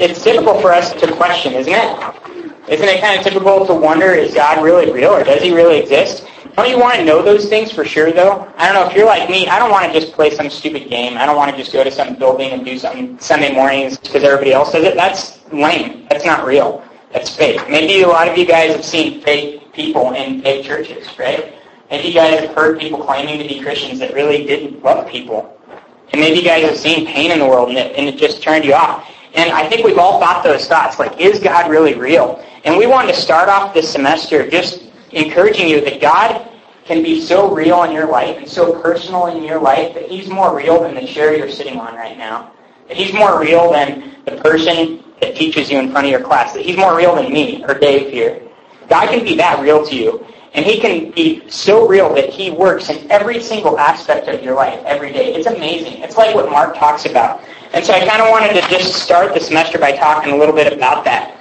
it's 0.00 0.22
typical 0.22 0.60
for 0.60 0.72
us 0.72 0.92
to 0.94 1.12
question, 1.12 1.52
isn't 1.54 1.72
it? 1.72 2.14
Isn't 2.68 2.88
it 2.88 3.00
kind 3.00 3.18
of 3.18 3.24
typical 3.24 3.66
to 3.66 3.74
wonder, 3.74 4.12
is 4.12 4.34
God 4.34 4.62
really 4.62 4.92
real 4.92 5.10
or 5.10 5.24
does 5.24 5.42
he 5.42 5.52
really 5.54 5.78
exist? 5.78 6.26
Don't 6.56 6.68
you 6.68 6.78
want 6.78 6.96
to 6.96 7.04
know 7.04 7.22
those 7.22 7.48
things 7.48 7.70
for 7.72 7.84
sure, 7.84 8.12
though? 8.12 8.52
I 8.56 8.66
don't 8.66 8.74
know, 8.74 8.90
if 8.90 8.96
you're 8.96 9.06
like 9.06 9.28
me, 9.30 9.46
I 9.46 9.58
don't 9.58 9.70
want 9.70 9.92
to 9.92 9.98
just 9.98 10.12
play 10.12 10.30
some 10.30 10.50
stupid 10.50 10.88
game. 10.88 11.16
I 11.16 11.26
don't 11.26 11.36
want 11.36 11.50
to 11.50 11.56
just 11.56 11.72
go 11.72 11.84
to 11.84 11.90
some 11.90 12.16
building 12.16 12.50
and 12.50 12.64
do 12.64 12.78
something 12.78 13.18
Sunday 13.18 13.52
mornings 13.52 13.98
because 13.98 14.24
everybody 14.24 14.52
else 14.52 14.72
does 14.72 14.84
it. 14.84 14.94
That's 14.94 15.40
lame. 15.52 16.06
That's 16.10 16.24
not 16.24 16.44
real. 16.44 16.84
That's 17.12 17.34
fake. 17.34 17.60
Maybe 17.68 18.02
a 18.02 18.08
lot 18.08 18.28
of 18.28 18.36
you 18.38 18.46
guys 18.46 18.74
have 18.74 18.84
seen 18.84 19.20
fake 19.22 19.72
people 19.72 20.12
in 20.12 20.42
fake 20.42 20.64
churches, 20.64 21.06
right? 21.18 21.54
Maybe 21.90 22.08
you 22.08 22.14
guys 22.14 22.40
have 22.40 22.54
heard 22.54 22.78
people 22.78 23.02
claiming 23.02 23.38
to 23.38 23.48
be 23.48 23.60
Christians 23.60 23.98
that 23.98 24.14
really 24.14 24.44
didn't 24.44 24.82
love 24.82 25.08
people. 25.08 25.58
And 26.12 26.20
maybe 26.20 26.38
you 26.38 26.44
guys 26.44 26.68
have 26.68 26.76
seen 26.76 27.06
pain 27.06 27.30
in 27.30 27.38
the 27.38 27.46
world 27.46 27.68
and 27.68 27.78
it, 27.78 27.96
and 27.96 28.08
it 28.08 28.16
just 28.16 28.42
turned 28.42 28.64
you 28.64 28.74
off. 28.74 29.10
And 29.34 29.50
I 29.52 29.68
think 29.68 29.84
we've 29.84 29.98
all 29.98 30.18
thought 30.18 30.42
those 30.42 30.66
thoughts, 30.66 30.98
like, 30.98 31.20
is 31.20 31.38
God 31.38 31.70
really 31.70 31.94
real? 31.94 32.44
And 32.64 32.76
we 32.76 32.86
wanted 32.86 33.14
to 33.14 33.20
start 33.20 33.48
off 33.48 33.72
this 33.72 33.90
semester 33.90 34.48
just 34.48 34.82
encouraging 35.12 35.68
you 35.68 35.80
that 35.82 36.00
God 36.00 36.48
can 36.84 37.02
be 37.02 37.20
so 37.20 37.54
real 37.54 37.84
in 37.84 37.92
your 37.92 38.08
life 38.08 38.36
and 38.36 38.48
so 38.48 38.80
personal 38.80 39.26
in 39.26 39.44
your 39.44 39.60
life 39.60 39.94
that 39.94 40.08
he's 40.08 40.28
more 40.28 40.56
real 40.56 40.82
than 40.82 40.94
the 40.94 41.06
chair 41.06 41.36
you're 41.36 41.50
sitting 41.50 41.78
on 41.78 41.94
right 41.94 42.18
now. 42.18 42.52
That 42.88 42.96
he's 42.96 43.12
more 43.12 43.40
real 43.40 43.70
than 43.70 44.16
the 44.24 44.36
person 44.36 45.04
that 45.20 45.36
teaches 45.36 45.70
you 45.70 45.78
in 45.78 45.92
front 45.92 46.06
of 46.06 46.10
your 46.10 46.22
class. 46.22 46.52
That 46.52 46.64
he's 46.64 46.76
more 46.76 46.96
real 46.96 47.14
than 47.14 47.32
me 47.32 47.64
or 47.64 47.74
Dave 47.74 48.10
here. 48.10 48.42
God 48.88 49.08
can 49.08 49.22
be 49.22 49.36
that 49.36 49.62
real 49.62 49.86
to 49.86 49.94
you. 49.94 50.26
And 50.52 50.66
he 50.66 50.80
can 50.80 51.12
be 51.12 51.48
so 51.48 51.86
real 51.86 52.12
that 52.14 52.28
he 52.28 52.50
works 52.50 52.90
in 52.90 53.08
every 53.10 53.40
single 53.40 53.78
aspect 53.78 54.26
of 54.26 54.42
your 54.42 54.56
life 54.56 54.82
every 54.84 55.12
day. 55.12 55.34
It's 55.34 55.46
amazing. 55.46 56.02
It's 56.02 56.16
like 56.16 56.34
what 56.34 56.50
Mark 56.50 56.74
talks 56.74 57.06
about. 57.06 57.40
And 57.72 57.84
so 57.84 57.92
I 57.92 58.06
kind 58.06 58.20
of 58.20 58.30
wanted 58.30 58.60
to 58.60 58.68
just 58.68 58.94
start 58.94 59.34
the 59.34 59.40
semester 59.40 59.78
by 59.78 59.92
talking 59.92 60.32
a 60.32 60.36
little 60.36 60.54
bit 60.54 60.72
about 60.72 61.04
that. 61.04 61.36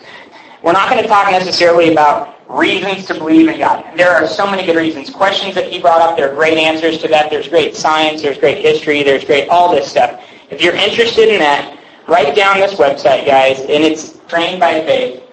We're 0.61 0.73
not 0.73 0.89
going 0.89 1.01
to 1.01 1.07
talk 1.07 1.31
necessarily 1.31 1.91
about 1.91 2.39
reasons 2.49 3.05
to 3.05 3.13
believe 3.13 3.47
in 3.47 3.59
God. 3.59 3.97
There 3.97 4.11
are 4.11 4.27
so 4.27 4.49
many 4.49 4.65
good 4.65 4.75
reasons. 4.75 5.09
Questions 5.09 5.55
that 5.55 5.71
he 5.71 5.79
brought 5.79 6.01
up, 6.01 6.17
there 6.17 6.31
are 6.31 6.35
great 6.35 6.57
answers 6.57 6.97
to 6.99 7.07
that. 7.07 7.29
There's 7.29 7.47
great 7.47 7.75
science, 7.75 8.21
there's 8.21 8.37
great 8.37 8.57
history, 8.57 9.03
there's 9.03 9.23
great 9.23 9.47
all 9.49 9.73
this 9.73 9.89
stuff. 9.89 10.21
If 10.49 10.61
you're 10.61 10.75
interested 10.75 11.29
in 11.29 11.39
that, 11.39 11.79
write 12.07 12.35
down 12.35 12.59
this 12.59 12.75
website, 12.75 13.25
guys, 13.25 13.61
and 13.61 13.83
it's 13.83 14.19
Trained 14.27 14.59
by 14.59 14.81
Faith, 14.81 15.23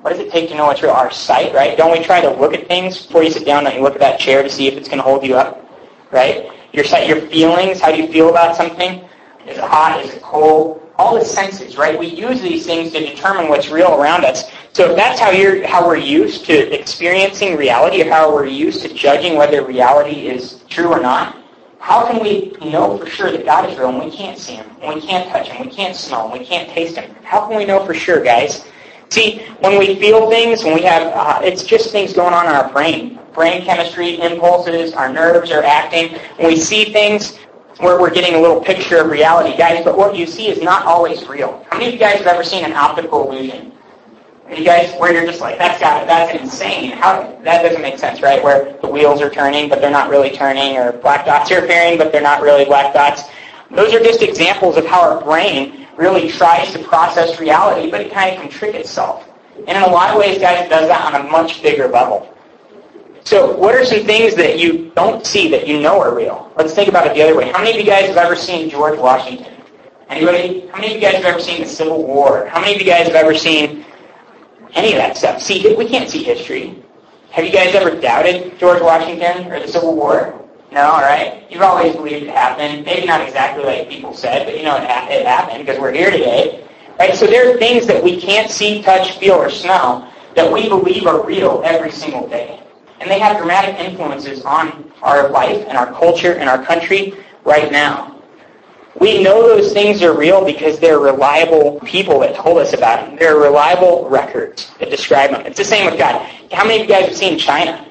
What 0.00 0.10
does 0.10 0.20
it 0.20 0.30
take 0.30 0.48
to 0.50 0.56
know 0.56 0.66
what's 0.66 0.82
real? 0.82 0.92
Our 0.92 1.10
sight, 1.10 1.52
right? 1.52 1.76
Don't 1.76 1.90
we 1.90 2.02
try 2.02 2.20
to 2.20 2.30
look 2.30 2.54
at 2.54 2.68
things 2.68 3.04
before 3.04 3.22
you 3.22 3.30
sit 3.30 3.44
down? 3.44 3.64
Don't 3.64 3.74
you 3.74 3.82
look 3.82 3.94
at 3.94 4.00
that 4.00 4.20
chair 4.20 4.42
to 4.42 4.48
see 4.48 4.68
if 4.68 4.74
it's 4.74 4.88
going 4.88 4.98
to 4.98 5.02
hold 5.02 5.26
you 5.26 5.36
up? 5.36 5.64
Right? 6.10 6.50
Your 6.72 6.84
sight, 6.84 7.08
your 7.08 7.20
feelings. 7.22 7.80
How 7.80 7.90
do 7.90 8.00
you 8.00 8.10
feel 8.10 8.30
about 8.30 8.56
something? 8.56 9.04
Is 9.46 9.58
it 9.58 9.64
hot? 9.64 10.02
Is 10.04 10.14
it 10.14 10.22
cold? 10.22 10.88
All 10.96 11.18
the 11.18 11.24
senses, 11.24 11.76
right? 11.76 11.98
We 11.98 12.06
use 12.06 12.40
these 12.40 12.64
things 12.64 12.92
to 12.92 13.00
determine 13.00 13.48
what's 13.48 13.68
real 13.68 14.00
around 14.00 14.24
us. 14.24 14.50
So 14.78 14.90
if 14.90 14.96
that's 14.96 15.18
how 15.18 15.32
you're, 15.32 15.66
how 15.66 15.84
we're 15.84 15.96
used 15.96 16.44
to 16.44 16.72
experiencing 16.72 17.56
reality, 17.56 18.00
or 18.00 18.08
how 18.08 18.32
we're 18.32 18.46
used 18.46 18.80
to 18.82 18.94
judging 18.94 19.34
whether 19.34 19.64
reality 19.64 20.28
is 20.28 20.62
true 20.68 20.86
or 20.86 21.00
not, 21.00 21.36
how 21.80 22.06
can 22.06 22.22
we 22.22 22.52
know 22.70 22.96
for 22.96 23.06
sure 23.06 23.32
that 23.32 23.44
God 23.44 23.68
is 23.68 23.76
real 23.76 23.88
and 23.88 23.98
we 23.98 24.16
can't 24.16 24.38
see 24.38 24.54
him, 24.54 24.70
and 24.80 24.94
we 24.94 25.00
can't 25.00 25.28
touch 25.30 25.48
him, 25.48 25.66
we 25.66 25.72
can't 25.74 25.96
smell 25.96 26.30
him, 26.30 26.38
we 26.38 26.46
can't 26.46 26.70
taste 26.70 26.96
him? 26.96 27.12
How 27.24 27.48
can 27.48 27.56
we 27.56 27.64
know 27.64 27.84
for 27.84 27.92
sure, 27.92 28.22
guys? 28.22 28.68
See, 29.08 29.40
when 29.58 29.80
we 29.80 29.96
feel 29.96 30.30
things, 30.30 30.62
when 30.62 30.74
we 30.74 30.82
have, 30.82 31.12
uh, 31.12 31.40
it's 31.42 31.64
just 31.64 31.90
things 31.90 32.12
going 32.12 32.32
on 32.32 32.46
in 32.46 32.52
our 32.52 32.72
brain. 32.72 33.18
Brain 33.34 33.64
chemistry, 33.64 34.20
impulses, 34.20 34.92
our 34.92 35.12
nerves 35.12 35.50
are 35.50 35.64
acting. 35.64 36.20
When 36.36 36.46
we 36.46 36.56
see 36.56 36.92
things, 36.92 37.36
we're, 37.80 38.00
we're 38.00 38.14
getting 38.14 38.36
a 38.36 38.40
little 38.40 38.60
picture 38.60 38.98
of 38.98 39.10
reality, 39.10 39.58
guys, 39.58 39.82
but 39.82 39.98
what 39.98 40.14
you 40.14 40.24
see 40.24 40.46
is 40.46 40.62
not 40.62 40.86
always 40.86 41.26
real. 41.26 41.66
How 41.68 41.78
many 41.78 41.88
of 41.88 41.94
you 41.94 41.98
guys 41.98 42.18
have 42.18 42.28
ever 42.28 42.44
seen 42.44 42.64
an 42.64 42.74
optical 42.74 43.28
illusion? 43.28 43.72
You 44.50 44.64
guys, 44.64 44.92
where 44.98 45.12
you're 45.12 45.26
just 45.26 45.40
like, 45.40 45.58
that's 45.58 45.78
got 45.78 46.06
that's 46.06 46.40
insane. 46.40 46.92
How 46.92 47.38
that 47.42 47.62
doesn't 47.62 47.82
make 47.82 47.98
sense, 47.98 48.22
right? 48.22 48.42
Where 48.42 48.78
the 48.80 48.88
wheels 48.88 49.20
are 49.20 49.28
turning, 49.28 49.68
but 49.68 49.80
they're 49.80 49.90
not 49.90 50.08
really 50.08 50.30
turning, 50.30 50.78
or 50.78 50.92
black 50.92 51.26
dots 51.26 51.52
are 51.52 51.58
appearing, 51.58 51.98
but 51.98 52.12
they're 52.12 52.22
not 52.22 52.40
really 52.40 52.64
black 52.64 52.94
dots. 52.94 53.24
Those 53.70 53.92
are 53.92 54.00
just 54.00 54.22
examples 54.22 54.78
of 54.78 54.86
how 54.86 55.02
our 55.02 55.22
brain 55.22 55.86
really 55.96 56.30
tries 56.30 56.72
to 56.72 56.78
process 56.82 57.38
reality, 57.38 57.90
but 57.90 58.00
it 58.00 58.10
kind 58.10 58.34
of 58.34 58.40
can 58.40 58.50
trick 58.50 58.74
itself. 58.74 59.28
And 59.66 59.76
in 59.76 59.82
a 59.82 59.88
lot 59.88 60.10
of 60.10 60.18
ways, 60.18 60.38
guys, 60.38 60.64
it 60.64 60.70
does 60.70 60.88
that 60.88 61.12
on 61.12 61.26
a 61.26 61.30
much 61.30 61.62
bigger 61.62 61.88
level. 61.88 62.34
So 63.24 63.54
what 63.54 63.74
are 63.74 63.84
some 63.84 64.06
things 64.06 64.34
that 64.36 64.58
you 64.58 64.90
don't 64.96 65.26
see 65.26 65.50
that 65.50 65.68
you 65.68 65.80
know 65.80 66.00
are 66.00 66.16
real? 66.16 66.50
Let's 66.56 66.72
think 66.72 66.88
about 66.88 67.06
it 67.06 67.14
the 67.14 67.22
other 67.22 67.36
way. 67.36 67.50
How 67.52 67.58
many 67.58 67.72
of 67.72 67.76
you 67.76 67.84
guys 67.84 68.06
have 68.06 68.16
ever 68.16 68.34
seen 68.34 68.70
George 68.70 68.98
Washington? 68.98 69.52
Anybody? 70.08 70.66
How 70.68 70.80
many 70.80 70.94
of 70.94 70.94
you 70.94 71.00
guys 71.00 71.16
have 71.16 71.26
ever 71.26 71.40
seen 71.40 71.60
the 71.60 71.68
Civil 71.68 72.06
War? 72.06 72.46
How 72.46 72.60
many 72.60 72.74
of 72.74 72.80
you 72.80 72.86
guys 72.86 73.06
have 73.06 73.16
ever 73.16 73.34
seen 73.34 73.84
any 74.78 74.92
of 74.92 74.98
that 74.98 75.16
stuff. 75.16 75.42
See, 75.42 75.74
we 75.74 75.88
can't 75.88 76.08
see 76.08 76.22
history. 76.22 76.82
Have 77.30 77.44
you 77.44 77.52
guys 77.52 77.74
ever 77.74 78.00
doubted 78.00 78.58
George 78.58 78.80
Washington 78.80 79.50
or 79.50 79.60
the 79.60 79.68
Civil 79.68 79.94
War? 79.94 80.34
No, 80.70 80.82
all 80.82 81.00
right. 81.00 81.44
You've 81.50 81.62
always 81.62 81.96
believed 81.96 82.24
it 82.24 82.30
happened. 82.30 82.84
Maybe 82.84 83.06
not 83.06 83.20
exactly 83.20 83.64
like 83.64 83.88
people 83.88 84.14
said, 84.14 84.46
but 84.46 84.56
you 84.56 84.62
know 84.62 84.76
it, 84.76 84.84
it 84.84 85.26
happened 85.26 85.66
because 85.66 85.80
we're 85.80 85.92
here 85.92 86.10
today. 86.10 86.66
Right? 86.98 87.14
So 87.14 87.26
there 87.26 87.52
are 87.52 87.58
things 87.58 87.86
that 87.86 88.02
we 88.02 88.20
can't 88.20 88.50
see, 88.50 88.82
touch, 88.82 89.18
feel, 89.18 89.34
or 89.34 89.50
smell 89.50 90.12
that 90.34 90.52
we 90.52 90.68
believe 90.68 91.06
are 91.06 91.24
real 91.24 91.62
every 91.64 91.90
single 91.90 92.28
day. 92.28 92.60
And 93.00 93.10
they 93.10 93.18
have 93.18 93.36
dramatic 93.38 93.76
influences 93.78 94.44
on 94.44 94.92
our 95.02 95.28
life 95.30 95.64
and 95.68 95.78
our 95.78 95.92
culture 95.92 96.34
and 96.34 96.48
our 96.48 96.62
country 96.64 97.14
right 97.44 97.70
now. 97.70 98.17
We 99.00 99.22
know 99.22 99.42
those 99.46 99.72
things 99.72 100.02
are 100.02 100.16
real 100.16 100.44
because 100.44 100.78
they're 100.78 100.98
reliable 100.98 101.80
people 101.80 102.20
that 102.20 102.34
told 102.34 102.58
us 102.58 102.72
about 102.72 103.06
them. 103.06 103.16
They're 103.18 103.36
reliable 103.36 104.08
records 104.08 104.70
that 104.80 104.90
describe 104.90 105.30
them. 105.30 105.46
It's 105.46 105.58
the 105.58 105.64
same 105.64 105.86
with 105.86 105.98
God. 105.98 106.20
How 106.50 106.64
many 106.66 106.82
of 106.82 106.88
you 106.88 106.94
guys 106.94 107.06
have 107.08 107.16
seen 107.16 107.38
China 107.38 107.86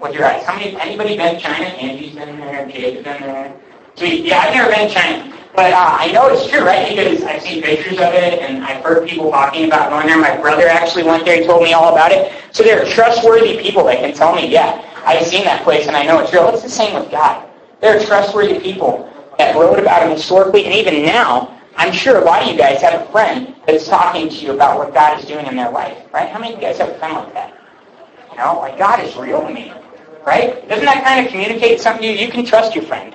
with 0.00 0.14
your 0.14 0.24
eyes? 0.24 0.44
How 0.44 0.56
many? 0.56 0.76
Anybody 0.80 1.16
been 1.16 1.36
to 1.36 1.40
China? 1.40 1.66
Angie's 1.66 2.14
been 2.14 2.40
there. 2.40 2.66
Jake's 2.66 3.04
been 3.04 3.22
there. 3.22 3.54
Sweet. 3.94 4.24
Yeah, 4.24 4.38
I've 4.38 4.54
never 4.54 4.70
been 4.70 4.88
to 4.88 4.94
China. 4.94 5.36
But 5.54 5.72
uh, 5.72 5.96
I 5.98 6.12
know 6.12 6.28
it's 6.28 6.48
true, 6.48 6.64
right? 6.64 6.88
Because 6.88 7.22
I've 7.24 7.42
seen 7.42 7.62
pictures 7.62 7.98
of 7.98 8.14
it, 8.14 8.38
and 8.40 8.64
I've 8.64 8.82
heard 8.84 9.08
people 9.08 9.30
talking 9.30 9.66
about 9.66 9.90
going 9.90 10.06
there. 10.06 10.18
My 10.18 10.40
brother 10.40 10.66
actually 10.68 11.02
went 11.02 11.24
there. 11.24 11.40
He 11.40 11.46
told 11.46 11.62
me 11.62 11.72
all 11.72 11.92
about 11.92 12.12
it. 12.12 12.32
So 12.52 12.62
there 12.62 12.80
are 12.80 12.88
trustworthy 12.88 13.58
people 13.58 13.84
that 13.84 13.98
can 13.98 14.14
tell 14.14 14.34
me, 14.34 14.46
yeah, 14.46 14.84
I've 15.04 15.26
seen 15.26 15.44
that 15.44 15.62
place, 15.62 15.86
and 15.86 15.96
I 15.96 16.04
know 16.04 16.20
it's 16.20 16.32
real. 16.32 16.48
It's 16.48 16.62
the 16.62 16.70
same 16.70 16.94
with 16.94 17.10
God. 17.10 17.48
There 17.80 17.96
are 17.98 18.04
trustworthy 18.04 18.60
people 18.60 19.10
that 19.40 19.56
wrote 19.56 19.78
about 19.78 20.02
him 20.02 20.10
historically, 20.10 20.66
and 20.66 20.74
even 20.74 21.02
now, 21.02 21.58
I'm 21.76 21.92
sure 21.92 22.18
a 22.18 22.24
lot 22.24 22.42
of 22.42 22.48
you 22.48 22.58
guys 22.58 22.82
have 22.82 23.00
a 23.00 23.10
friend 23.10 23.54
that's 23.66 23.88
talking 23.88 24.28
to 24.28 24.34
you 24.34 24.52
about 24.52 24.78
what 24.78 24.92
God 24.92 25.18
is 25.18 25.24
doing 25.24 25.46
in 25.46 25.56
their 25.56 25.70
life, 25.70 25.96
right? 26.12 26.28
How 26.28 26.38
many 26.38 26.52
of 26.52 26.60
you 26.60 26.66
guys 26.66 26.78
have 26.78 26.90
a 26.90 26.98
friend 26.98 27.14
like 27.14 27.32
that? 27.32 27.58
You 28.30 28.36
know, 28.36 28.60
like 28.60 28.76
God 28.78 29.00
is 29.02 29.16
real 29.16 29.40
to 29.40 29.52
me, 29.52 29.72
right? 30.26 30.68
Doesn't 30.68 30.84
that 30.84 31.02
kind 31.04 31.24
of 31.24 31.32
communicate 31.32 31.80
something 31.80 32.02
to 32.02 32.08
you? 32.08 32.26
You 32.26 32.30
can 32.30 32.44
trust 32.44 32.74
your 32.74 32.84
friend. 32.84 33.14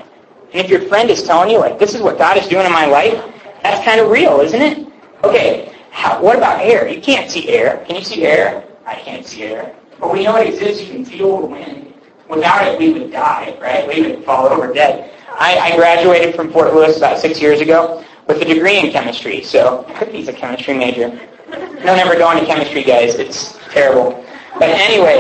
And 0.52 0.66
if 0.66 0.70
your 0.70 0.82
friend 0.82 1.10
is 1.10 1.22
telling 1.22 1.52
you, 1.52 1.60
like, 1.60 1.78
this 1.78 1.94
is 1.94 2.02
what 2.02 2.18
God 2.18 2.38
is 2.38 2.48
doing 2.48 2.66
in 2.66 2.72
my 2.72 2.86
life, 2.86 3.24
that's 3.62 3.84
kind 3.86 4.00
of 4.00 4.10
real, 4.10 4.40
isn't 4.42 4.62
it? 4.62 4.88
Okay, 5.24 5.72
how, 5.92 6.22
what 6.22 6.38
about 6.38 6.62
air? 6.62 6.88
You 6.88 7.02
can't 7.02 7.30
see 7.30 7.50
air. 7.50 7.84
Can 7.86 7.98
you 7.98 8.04
see 8.04 8.26
air? 8.26 8.64
I 8.86 8.96
can't 8.96 9.26
see 9.26 9.44
air. 9.44 9.76
But 10.00 10.12
we 10.14 10.24
know 10.24 10.36
it 10.38 10.48
exists. 10.48 10.84
You 10.84 10.92
can 10.92 11.06
feel 11.06 11.42
the 11.42 11.48
wind. 11.48 11.94
Without 12.30 12.68
it, 12.68 12.80
we 12.80 12.92
would 12.94 13.12
die, 13.12 13.57
right? 13.62 13.88
We 13.88 14.01
would 14.01 14.25
fall 14.25 14.48
over 14.48 14.74
dead. 14.74 15.12
I, 15.38 15.57
I 15.57 15.75
graduated 15.75 16.36
from 16.36 16.51
Fort 16.51 16.74
Lewis 16.74 16.98
about 16.98 17.19
six 17.19 17.42
years 17.42 17.62
ago 17.62 18.04
with 18.27 18.42
a 18.42 18.45
degree 18.45 18.80
in 18.80 18.92
chemistry, 18.92 19.44
so 19.44 19.86
he's 20.12 20.27
a 20.27 20.33
chemistry 20.33 20.74
major. 20.74 21.10
Don't 21.51 22.00
ever 22.00 22.16
go 22.16 22.31
into 22.31 22.45
chemistry, 22.45 22.83
guys. 22.83 23.16
It's 23.16 23.60
terrible. 23.72 24.25
But 24.57 24.69
anyway, 24.69 25.18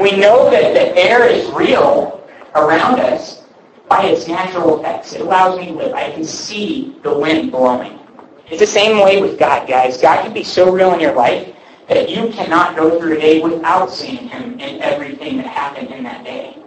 we 0.00 0.16
know 0.16 0.50
that 0.50 0.74
the 0.74 0.96
air 0.96 1.26
is 1.26 1.50
real 1.50 2.22
around 2.54 3.00
us 3.00 3.42
by 3.88 4.04
its 4.04 4.28
natural 4.28 4.78
effects. 4.80 5.14
It 5.14 5.22
allows 5.22 5.58
me 5.58 5.66
to 5.66 5.72
live. 5.72 5.94
I 5.94 6.10
can 6.12 6.24
see 6.24 6.96
the 7.02 7.18
wind 7.18 7.50
blowing. 7.50 7.98
It's 8.46 8.60
the 8.60 8.66
same 8.66 9.02
way 9.02 9.20
with 9.20 9.38
God, 9.38 9.66
guys. 9.66 10.00
God 10.00 10.22
can 10.22 10.34
be 10.34 10.44
so 10.44 10.70
real 10.70 10.92
in 10.92 11.00
your 11.00 11.14
life 11.14 11.54
that 11.88 12.10
you 12.10 12.28
cannot 12.28 12.76
go 12.76 12.98
through 12.98 13.16
a 13.16 13.20
day 13.20 13.40
without 13.40 13.90
seeing 13.90 14.28
him 14.28 14.60
in 14.60 14.82
that 15.30 15.46
happened 15.46 15.90
in 15.90 16.02
that 16.02 16.24
day. 16.24 16.58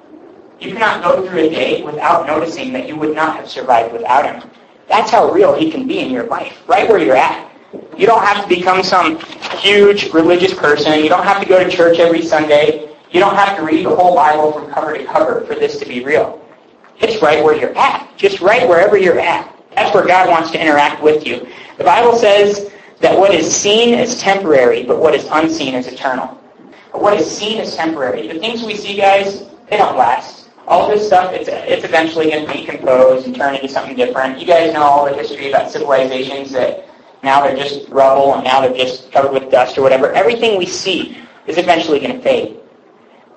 You 0.59 0.71
cannot 0.71 1.03
go 1.03 1.27
through 1.27 1.39
a 1.39 1.49
day 1.49 1.83
without 1.83 2.25
noticing 2.25 2.71
that 2.73 2.87
you 2.87 2.95
would 2.95 3.13
not 3.13 3.35
have 3.35 3.49
survived 3.49 3.91
without 3.91 4.25
him. 4.25 4.49
That's 4.87 5.11
how 5.11 5.29
real 5.31 5.53
he 5.53 5.69
can 5.69 5.87
be 5.87 5.99
in 5.99 6.09
your 6.09 6.25
life, 6.27 6.63
right 6.67 6.87
where 6.87 6.97
you're 6.97 7.17
at. 7.17 7.51
You 7.97 8.07
don't 8.07 8.23
have 8.23 8.43
to 8.43 8.47
become 8.47 8.81
some 8.81 9.19
huge 9.59 10.13
religious 10.13 10.53
person. 10.53 11.03
You 11.03 11.09
don't 11.09 11.25
have 11.25 11.41
to 11.41 11.47
go 11.47 11.61
to 11.61 11.69
church 11.69 11.99
every 11.99 12.21
Sunday. 12.21 12.95
You 13.11 13.19
don't 13.19 13.35
have 13.35 13.57
to 13.57 13.63
read 13.63 13.85
the 13.85 13.93
whole 13.93 14.15
Bible 14.15 14.53
from 14.53 14.71
cover 14.71 14.97
to 14.97 15.03
cover 15.03 15.41
for 15.41 15.55
this 15.55 15.77
to 15.79 15.85
be 15.85 16.03
real. 16.03 16.41
It's 16.99 17.21
right 17.21 17.43
where 17.43 17.55
you're 17.55 17.77
at. 17.77 18.09
Just 18.15 18.39
right 18.39 18.67
wherever 18.67 18.97
you're 18.97 19.19
at. 19.19 19.53
That's 19.73 19.93
where 19.93 20.07
God 20.07 20.29
wants 20.29 20.51
to 20.51 20.61
interact 20.61 21.03
with 21.03 21.27
you. 21.27 21.45
The 21.77 21.83
Bible 21.83 22.15
says 22.15 22.71
that 23.01 23.17
what 23.17 23.33
is 23.33 23.53
seen 23.53 23.93
is 23.93 24.21
temporary, 24.21 24.83
but 24.83 24.99
what 24.99 25.13
is 25.13 25.27
unseen 25.29 25.75
is 25.75 25.87
eternal. 25.87 26.41
What 26.99 27.19
is 27.19 27.29
seen 27.29 27.59
is 27.59 27.75
temporary. 27.75 28.27
The 28.27 28.39
things 28.39 28.63
we 28.63 28.75
see, 28.75 28.95
guys, 28.97 29.45
they 29.69 29.77
don't 29.77 29.97
last. 29.97 30.49
All 30.67 30.89
this 30.89 31.05
stuff, 31.05 31.31
it's, 31.33 31.47
it's 31.49 31.83
eventually 31.83 32.31
going 32.31 32.47
to 32.47 32.53
decompose 32.53 33.25
and 33.25 33.35
turn 33.35 33.55
into 33.55 33.69
something 33.69 33.95
different. 33.95 34.39
You 34.39 34.47
guys 34.47 34.73
know 34.73 34.81
all 34.81 35.05
the 35.05 35.13
history 35.13 35.49
about 35.49 35.69
civilizations 35.69 36.51
that 36.53 36.87
now 37.21 37.43
they're 37.43 37.55
just 37.55 37.87
rubble 37.89 38.33
and 38.35 38.43
now 38.43 38.61
they're 38.61 38.75
just 38.75 39.11
covered 39.11 39.33
with 39.33 39.51
dust 39.51 39.77
or 39.77 39.81
whatever. 39.81 40.11
Everything 40.13 40.57
we 40.57 40.65
see 40.65 41.17
is 41.45 41.57
eventually 41.57 41.99
going 41.99 42.15
to 42.15 42.21
fade. 42.21 42.57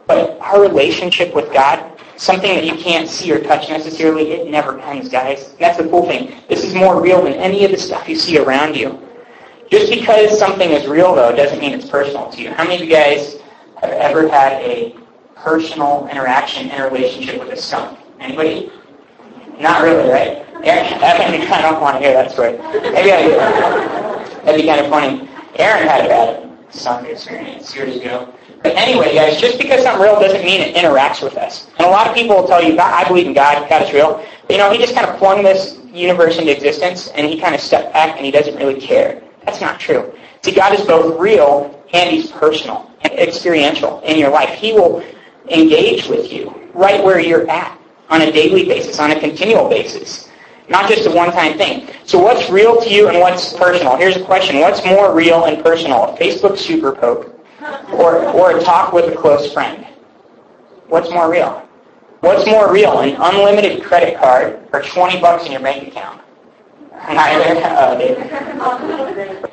But 0.07 0.39
our 0.41 0.63
relationship 0.63 1.35
with 1.35 1.53
God, 1.53 2.01
something 2.17 2.55
that 2.55 2.65
you 2.65 2.77
can't 2.77 3.09
see 3.09 3.31
or 3.31 3.41
touch 3.41 3.69
necessarily, 3.69 4.33
it 4.33 4.51
never 4.51 4.81
ends, 4.81 5.11
guys. 5.11 5.55
that's 5.61 5.77
the 5.77 5.89
cool 5.89 6.07
thing. 6.07 6.35
This 6.49 6.65
is 6.65 6.75
more 6.75 7.03
real 7.03 7.25
than 7.25 7.35
any 7.35 7.65
of 7.65 7.71
the 7.71 7.77
stuff 7.77 8.09
you 8.09 8.17
see 8.17 8.39
around 8.39 8.75
you. 8.75 9.07
Just 9.71 9.93
because 9.93 10.39
something 10.39 10.71
is 10.71 10.87
real, 10.87 11.15
though, 11.15 11.37
doesn't 11.37 11.59
mean 11.59 11.73
it's 11.73 11.89
personal 11.89 12.31
to 12.31 12.41
you. 12.41 12.51
How 12.51 12.65
many 12.65 12.77
of 12.77 12.81
you 12.81 12.91
guys 12.91 13.37
have 13.81 13.91
ever 13.91 14.29
had 14.29 14.61
a 14.63 14.97
personal 15.37 16.09
interaction 16.11 16.71
in 16.71 16.81
a 16.81 16.89
relationship 16.91 17.41
with 17.41 17.51
a 17.51 17.57
skunk? 17.57 17.99
Anybody? 18.21 18.73
Not 19.61 19.83
really, 19.83 20.11
right? 20.11 20.47
Aaron, 20.65 20.93
I 21.03 21.63
don't 21.63 21.81
want 21.81 21.97
to 21.97 22.01
hear 22.01 22.13
that 22.13 22.33
story. 22.33 22.59
Maybe 22.93 23.13
I 23.13 23.23
do. 23.23 23.31
That'd 24.45 24.61
be 24.61 24.67
kind 24.67 24.81
of 24.81 24.91
funny. 24.91 25.29
Aaron 25.57 25.87
had 25.87 26.05
a 26.05 26.09
bad 26.09 26.59
skunk 26.71 27.07
experience 27.09 27.75
years 27.75 27.97
ago. 27.97 28.33
But 28.63 28.75
anyway, 28.75 29.15
guys, 29.15 29.41
just 29.41 29.59
because 29.59 29.85
something 29.85 30.03
real 30.03 30.19
doesn't 30.19 30.45
mean 30.45 30.61
it 30.61 30.75
interacts 30.75 31.23
with 31.23 31.37
us. 31.37 31.69
And 31.79 31.87
a 31.87 31.91
lot 31.91 32.09
of 32.09 32.15
people 32.15 32.37
will 32.37 32.49
tell 32.49 32.63
you, 32.63 32.79
I 32.79 33.07
believe 33.07 33.27
in 33.27 33.35
God, 33.35 33.69
God 33.69 33.83
is 33.83 33.93
real. 33.93 34.25
But, 34.47 34.51
you 34.51 34.59
know, 34.59 34.73
he 34.73 34.79
just 34.79 34.95
kind 34.95 35.07
of 35.07 35.19
flung 35.19 35.45
this 35.45 35.79
universe 35.93 36.39
into 36.39 36.53
existence, 36.53 37.09
and 37.09 37.27
he 37.27 37.41
kind 37.41 37.55
of 37.55 37.61
stepped 37.61 37.93
back, 37.93 38.17
and 38.17 38.25
he 38.25 38.33
doesn't 38.33 38.57
really 38.57 38.81
care. 38.81 39.23
That's 39.45 39.61
not 39.61 39.79
true. 39.79 40.13
See, 40.43 40.53
God 40.53 40.75
is 40.75 40.85
both 40.85 41.19
real 41.21 41.85
and 41.93 42.11
he's 42.11 42.31
personal 42.31 42.88
and 42.88 42.88
experiential 43.05 44.01
in 44.01 44.19
your 44.19 44.31
life. 44.31 44.51
He 44.51 44.73
will 44.73 45.03
engage 45.49 46.07
with 46.09 46.33
you 46.33 46.55
right 46.75 47.03
where 47.03 47.21
you're 47.21 47.49
at 47.51 47.79
on 48.11 48.23
a 48.23 48.33
daily 48.33 48.65
basis, 48.65 48.99
on 48.99 49.11
a 49.11 49.21
continual 49.21 49.69
basis. 49.69 50.29
Not 50.69 50.89
just 50.89 51.07
a 51.07 51.11
one-time 51.11 51.57
thing. 51.57 51.89
So 52.05 52.19
what's 52.19 52.51
real 52.51 52.81
to 52.81 52.91
you 52.91 53.09
and 53.09 53.19
what's 53.21 53.55
personal? 53.55 53.97
Here's 53.97 54.17
a 54.17 54.25
question. 54.25 54.61
What's 54.61 54.85
more 54.85 55.15
real 55.15 55.47
and 55.47 55.63
personal? 55.63 56.15
A 56.15 56.17
Facebook 56.19 56.59
super 56.59 56.93
poke 56.93 57.35
or, 57.93 58.27
or 58.29 58.59
a 58.59 58.63
talk 58.63 58.93
with 58.93 59.13
a 59.13 59.17
close 59.17 59.53
friend? 59.53 59.87
What's 60.89 61.11
more 61.11 61.31
real? 61.31 61.67
What's 62.21 62.47
more 62.47 62.73
real, 62.73 62.99
an 63.01 63.17
unlimited 63.19 63.83
credit 63.85 64.19
card 64.19 64.69
or 64.73 64.83
20 64.83 65.21
bucks 65.21 65.47
in 65.47 65.53
your 65.53 65.61
bank 65.61 65.89
account? 65.89 66.21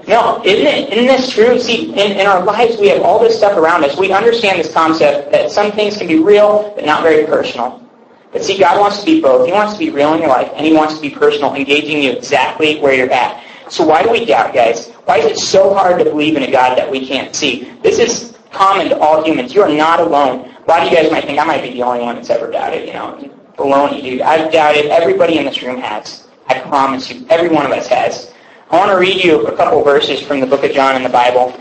No, 0.07 0.41
isn't 0.45 0.67
it? 0.67 0.93
Isn't 0.93 1.07
this 1.07 1.29
true? 1.29 1.59
See, 1.59 1.91
in, 1.91 2.19
in 2.19 2.27
our 2.27 2.43
lives, 2.43 2.77
we 2.77 2.89
have 2.89 3.01
all 3.01 3.19
this 3.19 3.37
stuff 3.37 3.57
around 3.57 3.83
us. 3.83 3.97
We 3.97 4.11
understand 4.11 4.59
this 4.59 4.71
concept 4.71 5.31
that 5.31 5.51
some 5.51 5.71
things 5.71 5.97
can 5.97 6.07
be 6.07 6.19
real, 6.19 6.73
but 6.75 6.85
not 6.85 7.01
very 7.01 7.25
personal. 7.25 7.81
But 8.31 8.43
see, 8.43 8.57
God 8.59 8.79
wants 8.79 8.99
to 8.99 9.05
be 9.05 9.21
both. 9.21 9.45
He 9.45 9.53
wants 9.53 9.73
to 9.73 9.79
be 9.79 9.89
real 9.89 10.13
in 10.13 10.19
your 10.19 10.29
life, 10.29 10.51
and 10.55 10.65
He 10.65 10.73
wants 10.73 10.95
to 10.95 11.01
be 11.01 11.09
personal, 11.09 11.55
engaging 11.55 12.03
you 12.03 12.11
exactly 12.11 12.79
where 12.79 12.93
you're 12.93 13.11
at. 13.11 13.43
So 13.69 13.85
why 13.85 14.03
do 14.03 14.11
we 14.11 14.25
doubt, 14.25 14.53
guys? 14.53 14.89
Why 15.05 15.17
is 15.17 15.25
it 15.25 15.37
so 15.37 15.73
hard 15.73 15.99
to 15.99 16.05
believe 16.05 16.35
in 16.35 16.43
a 16.43 16.51
God 16.51 16.77
that 16.77 16.89
we 16.89 17.07
can't 17.07 17.35
see? 17.35 17.71
This 17.81 17.97
is 17.97 18.37
common 18.51 18.89
to 18.89 18.99
all 18.99 19.23
humans. 19.23 19.53
You 19.55 19.63
are 19.63 19.69
not 19.73 19.99
alone. 19.99 20.51
A 20.65 20.67
lot 20.67 20.83
of 20.83 20.91
you 20.91 20.95
guys 20.97 21.11
might 21.11 21.25
think 21.25 21.39
I 21.39 21.45
might 21.45 21.63
be 21.63 21.71
the 21.71 21.83
only 21.83 22.01
one 22.01 22.15
that's 22.15 22.29
ever 22.29 22.51
doubted. 22.51 22.87
You 22.87 22.93
know, 22.93 23.31
baloney, 23.57 24.01
dude. 24.01 24.21
I've 24.21 24.51
doubted. 24.51 24.87
Everybody 24.87 25.37
in 25.37 25.45
this 25.45 25.61
room 25.63 25.79
has. 25.79 26.24
I 26.47 26.59
promise 26.59 27.09
you, 27.09 27.25
every 27.29 27.49
one 27.49 27.65
of 27.65 27.71
us 27.71 27.87
has. 27.87 28.33
I 28.71 28.77
want 28.77 28.91
to 28.91 28.97
read 28.97 29.23
you 29.23 29.45
a 29.47 29.55
couple 29.55 29.83
verses 29.83 30.21
from 30.21 30.39
the 30.39 30.47
book 30.47 30.63
of 30.63 30.71
John 30.71 30.95
in 30.95 31.03
the 31.03 31.09
Bible. 31.09 31.55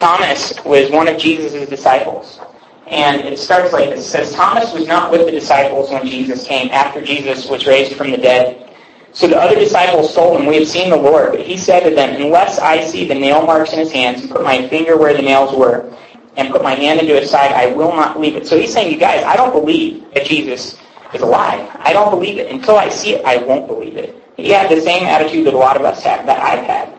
Thomas 0.00 0.52
was 0.64 0.90
one 0.90 1.08
of 1.08 1.18
Jesus' 1.18 1.68
disciples. 1.68 2.40
And 2.86 3.20
it 3.22 3.38
starts 3.38 3.72
like 3.72 3.90
this. 3.90 4.06
It 4.06 4.08
says, 4.08 4.32
Thomas 4.32 4.72
was 4.72 4.86
not 4.86 5.12
with 5.12 5.26
the 5.26 5.30
disciples 5.30 5.90
when 5.90 6.06
Jesus 6.06 6.46
came, 6.46 6.70
after 6.70 7.02
Jesus 7.02 7.48
was 7.48 7.66
raised 7.66 7.94
from 7.96 8.10
the 8.10 8.16
dead. 8.16 8.70
So 9.12 9.26
the 9.26 9.36
other 9.36 9.56
disciples 9.56 10.14
told 10.14 10.40
him, 10.40 10.46
We 10.46 10.56
have 10.56 10.68
seen 10.68 10.90
the 10.90 10.96
Lord. 10.96 11.32
But 11.32 11.40
he 11.40 11.56
said 11.56 11.80
to 11.88 11.94
them, 11.94 12.20
Unless 12.20 12.58
I 12.58 12.82
see 12.84 13.06
the 13.06 13.14
nail 13.14 13.44
marks 13.44 13.72
in 13.72 13.78
his 13.78 13.92
hands, 13.92 14.22
and 14.22 14.30
put 14.30 14.42
my 14.42 14.66
finger 14.68 14.96
where 14.96 15.12
the 15.12 15.22
nails 15.22 15.54
were, 15.54 15.94
and 16.36 16.50
put 16.50 16.62
my 16.62 16.74
hand 16.74 17.00
into 17.00 17.18
his 17.18 17.30
side, 17.30 17.52
I 17.52 17.66
will 17.74 17.90
not 17.90 18.14
believe 18.14 18.36
it. 18.36 18.46
So 18.46 18.58
he's 18.58 18.72
saying, 18.72 18.92
you 18.92 18.98
guys, 18.98 19.24
I 19.24 19.36
don't 19.36 19.52
believe 19.52 20.04
that 20.14 20.24
Jesus 20.24 20.78
is 21.14 21.22
lie. 21.22 21.70
I 21.80 21.92
don't 21.92 22.10
believe 22.10 22.38
it. 22.38 22.50
Until 22.50 22.76
I 22.76 22.88
see 22.88 23.14
it, 23.14 23.24
I 23.24 23.38
won't 23.38 23.66
believe 23.66 23.96
it. 23.96 24.22
He 24.36 24.50
had 24.50 24.70
the 24.70 24.80
same 24.80 25.04
attitude 25.04 25.46
that 25.46 25.54
a 25.54 25.58
lot 25.58 25.76
of 25.76 25.82
us 25.82 26.02
have, 26.04 26.26
that 26.26 26.40
I've 26.40 26.64
had. 26.64 26.94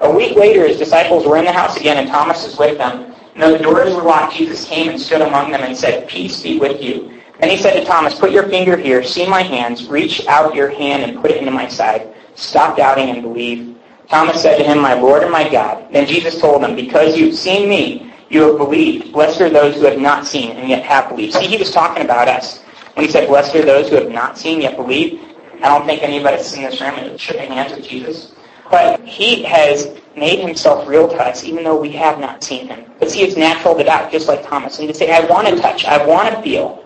A 0.00 0.10
week 0.10 0.36
later, 0.36 0.66
his 0.66 0.78
disciples 0.78 1.26
were 1.26 1.36
in 1.36 1.44
the 1.44 1.52
house 1.52 1.76
again, 1.76 1.98
and 1.98 2.08
Thomas 2.08 2.44
was 2.44 2.58
with 2.58 2.78
them. 2.78 3.14
And 3.34 3.54
the 3.54 3.58
doors 3.58 3.94
were 3.94 4.02
locked, 4.02 4.34
Jesus 4.34 4.64
came 4.66 4.88
and 4.88 5.00
stood 5.00 5.22
among 5.22 5.52
them 5.52 5.62
and 5.62 5.76
said, 5.76 6.08
Peace 6.08 6.42
be 6.42 6.58
with 6.58 6.82
you. 6.82 7.20
Then 7.40 7.50
he 7.50 7.56
said 7.56 7.78
to 7.78 7.84
Thomas, 7.84 8.18
Put 8.18 8.30
your 8.30 8.48
finger 8.48 8.76
here, 8.76 9.02
see 9.02 9.26
my 9.26 9.42
hands, 9.42 9.88
reach 9.88 10.26
out 10.26 10.54
your 10.54 10.68
hand 10.70 11.02
and 11.02 11.20
put 11.20 11.30
it 11.30 11.38
into 11.38 11.50
my 11.50 11.68
side. 11.68 12.14
Stop 12.34 12.76
doubting 12.76 13.10
and 13.10 13.22
believe. 13.22 13.76
Thomas 14.08 14.42
said 14.42 14.58
to 14.58 14.64
him, 14.64 14.78
My 14.78 14.94
Lord 14.94 15.22
and 15.22 15.32
my 15.32 15.48
God. 15.48 15.86
Then 15.92 16.06
Jesus 16.06 16.40
told 16.40 16.62
him, 16.62 16.76
Because 16.76 17.16
you've 17.16 17.34
seen 17.34 17.68
me, 17.68 18.12
you 18.28 18.42
have 18.42 18.58
believed. 18.58 19.12
Blessed 19.12 19.40
are 19.40 19.50
those 19.50 19.74
who 19.74 19.84
have 19.84 19.98
not 19.98 20.26
seen 20.26 20.52
and 20.52 20.68
yet 20.68 20.82
have 20.84 21.08
believed. 21.08 21.34
See, 21.34 21.46
he 21.46 21.56
was 21.56 21.70
talking 21.70 22.04
about 22.04 22.28
us. 22.28 22.61
He 22.96 23.08
said, 23.08 23.28
Blessed 23.28 23.54
are 23.56 23.64
those 23.64 23.88
who 23.88 23.96
have 23.96 24.10
not 24.10 24.38
seen 24.38 24.60
yet 24.60 24.76
believe, 24.76 25.20
I 25.62 25.78
don't 25.78 25.86
think 25.86 26.02
anybody 26.02 26.36
in 26.36 26.62
this 26.62 26.80
room 26.80 27.16
shaking 27.16 27.52
hands 27.52 27.72
with 27.72 27.86
Jesus. 27.86 28.34
But 28.68 29.00
he 29.02 29.44
has 29.44 29.96
made 30.16 30.40
himself 30.40 30.88
real 30.88 31.08
to 31.08 31.16
us, 31.16 31.44
even 31.44 31.62
though 31.62 31.80
we 31.80 31.90
have 31.92 32.18
not 32.18 32.42
seen 32.42 32.66
him. 32.66 32.90
But 32.98 33.10
see, 33.10 33.22
it's 33.22 33.36
natural 33.36 33.76
to 33.76 33.84
doubt, 33.84 34.10
just 34.10 34.26
like 34.26 34.44
Thomas, 34.44 34.78
and 34.80 34.88
to 34.88 34.94
say, 34.94 35.12
I 35.12 35.24
want 35.26 35.46
to 35.46 35.56
touch, 35.56 35.84
I 35.84 36.04
want 36.04 36.34
to 36.34 36.42
feel. 36.42 36.84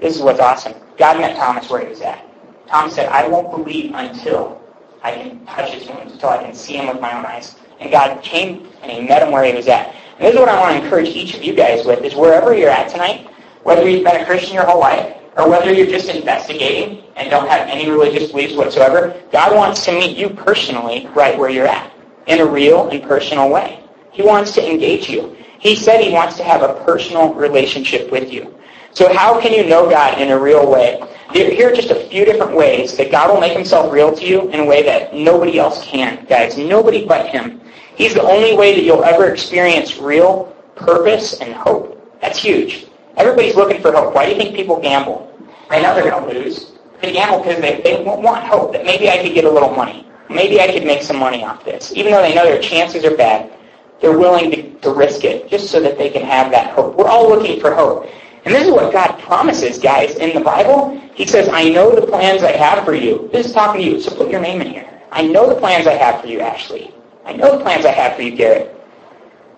This 0.00 0.16
is 0.16 0.22
what's 0.22 0.40
awesome. 0.40 0.74
God 0.98 1.18
met 1.18 1.36
Thomas 1.36 1.70
where 1.70 1.80
he 1.80 1.88
was 1.88 2.02
at. 2.02 2.24
Thomas 2.66 2.94
said, 2.94 3.08
I 3.08 3.26
won't 3.26 3.50
believe 3.50 3.92
until 3.94 4.60
I 5.02 5.12
can 5.12 5.46
touch 5.46 5.72
his 5.72 5.88
wounds, 5.88 6.12
until 6.14 6.30
I 6.30 6.42
can 6.42 6.54
see 6.54 6.76
him 6.76 6.88
with 6.88 7.00
my 7.00 7.16
own 7.16 7.24
eyes. 7.24 7.56
And 7.80 7.90
God 7.90 8.22
came 8.22 8.68
and 8.82 8.92
he 8.92 9.00
met 9.00 9.22
him 9.22 9.32
where 9.32 9.44
he 9.44 9.54
was 9.54 9.68
at. 9.68 9.94
And 10.18 10.26
this 10.26 10.34
is 10.34 10.40
what 10.40 10.48
I 10.48 10.60
want 10.60 10.76
to 10.76 10.84
encourage 10.84 11.08
each 11.08 11.34
of 11.34 11.42
you 11.42 11.54
guys 11.54 11.86
with, 11.86 12.04
is 12.04 12.14
wherever 12.14 12.54
you're 12.54 12.70
at 12.70 12.90
tonight, 12.90 13.28
whether 13.62 13.88
you've 13.88 14.04
been 14.04 14.20
a 14.20 14.26
Christian 14.26 14.54
your 14.54 14.66
whole 14.66 14.80
life, 14.80 15.16
or 15.36 15.48
whether 15.48 15.72
you're 15.72 15.86
just 15.86 16.08
investigating 16.08 17.04
and 17.16 17.30
don't 17.30 17.48
have 17.48 17.68
any 17.68 17.90
religious 17.90 18.30
beliefs 18.30 18.54
whatsoever, 18.54 19.20
God 19.32 19.54
wants 19.56 19.84
to 19.84 19.92
meet 19.92 20.16
you 20.16 20.30
personally 20.30 21.08
right 21.14 21.38
where 21.38 21.50
you're 21.50 21.66
at 21.66 21.92
in 22.26 22.40
a 22.40 22.46
real 22.46 22.88
and 22.88 23.02
personal 23.02 23.50
way. 23.50 23.82
He 24.12 24.22
wants 24.22 24.52
to 24.52 24.70
engage 24.70 25.08
you. 25.08 25.36
He 25.58 25.74
said 25.74 26.00
he 26.00 26.12
wants 26.12 26.36
to 26.36 26.44
have 26.44 26.62
a 26.62 26.84
personal 26.84 27.34
relationship 27.34 28.10
with 28.12 28.32
you. 28.32 28.54
So 28.92 29.12
how 29.12 29.40
can 29.40 29.52
you 29.52 29.66
know 29.66 29.90
God 29.90 30.20
in 30.20 30.30
a 30.30 30.38
real 30.38 30.70
way? 30.70 31.02
Here 31.32 31.68
are 31.68 31.74
just 31.74 31.90
a 31.90 32.06
few 32.08 32.24
different 32.24 32.54
ways 32.54 32.96
that 32.96 33.10
God 33.10 33.32
will 33.32 33.40
make 33.40 33.56
himself 33.56 33.92
real 33.92 34.14
to 34.14 34.24
you 34.24 34.48
in 34.50 34.60
a 34.60 34.64
way 34.64 34.84
that 34.84 35.14
nobody 35.14 35.58
else 35.58 35.84
can, 35.84 36.24
guys. 36.26 36.56
Nobody 36.56 37.04
but 37.04 37.26
him. 37.26 37.60
He's 37.96 38.14
the 38.14 38.22
only 38.22 38.56
way 38.56 38.74
that 38.74 38.82
you'll 38.82 39.04
ever 39.04 39.30
experience 39.30 39.98
real 39.98 40.54
purpose 40.76 41.40
and 41.40 41.52
hope. 41.52 42.20
That's 42.20 42.38
huge. 42.38 42.86
Everybody's 43.16 43.54
looking 43.54 43.80
for 43.80 43.92
hope. 43.92 44.14
Why 44.14 44.26
do 44.26 44.32
you 44.32 44.38
think 44.38 44.56
people 44.56 44.80
gamble? 44.80 45.30
They 45.70 45.82
know 45.82 45.94
they're 45.94 46.10
going 46.10 46.34
to 46.34 46.40
lose. 46.40 46.72
They 47.00 47.12
gamble 47.12 47.38
because 47.38 47.60
they, 47.60 47.80
they 47.82 48.02
want 48.02 48.44
hope 48.44 48.72
that 48.72 48.84
maybe 48.84 49.08
I 49.10 49.22
could 49.22 49.34
get 49.34 49.44
a 49.44 49.50
little 49.50 49.70
money. 49.74 50.06
Maybe 50.30 50.60
I 50.60 50.72
could 50.72 50.84
make 50.84 51.02
some 51.02 51.18
money 51.18 51.44
off 51.44 51.64
this. 51.64 51.92
Even 51.94 52.12
though 52.12 52.22
they 52.22 52.34
know 52.34 52.44
their 52.44 52.60
chances 52.60 53.04
are 53.04 53.16
bad, 53.16 53.52
they're 54.00 54.18
willing 54.18 54.50
to, 54.50 54.74
to 54.80 54.90
risk 54.90 55.24
it 55.24 55.48
just 55.48 55.70
so 55.70 55.80
that 55.80 55.98
they 55.98 56.10
can 56.10 56.22
have 56.22 56.50
that 56.50 56.74
hope. 56.74 56.96
We're 56.96 57.08
all 57.08 57.28
looking 57.28 57.60
for 57.60 57.74
hope. 57.74 58.08
And 58.44 58.54
this 58.54 58.66
is 58.66 58.72
what 58.72 58.92
God 58.92 59.18
promises, 59.20 59.78
guys. 59.78 60.16
In 60.16 60.34
the 60.34 60.40
Bible, 60.44 61.00
He 61.14 61.26
says, 61.26 61.48
I 61.48 61.68
know 61.70 61.94
the 61.94 62.06
plans 62.06 62.42
I 62.42 62.52
have 62.52 62.84
for 62.84 62.94
you. 62.94 63.28
This 63.32 63.46
is 63.46 63.52
talking 63.52 63.80
to 63.82 63.86
you, 63.86 64.00
so 64.00 64.14
put 64.14 64.30
your 64.30 64.40
name 64.40 64.60
in 64.60 64.68
here. 64.68 65.02
I 65.12 65.22
know 65.22 65.48
the 65.48 65.58
plans 65.58 65.86
I 65.86 65.94
have 65.94 66.20
for 66.20 66.26
you, 66.26 66.40
Ashley. 66.40 66.92
I 67.24 67.32
know 67.32 67.56
the 67.56 67.62
plans 67.62 67.86
I 67.86 67.92
have 67.92 68.16
for 68.16 68.22
you, 68.22 68.36
Garrett. 68.36 68.73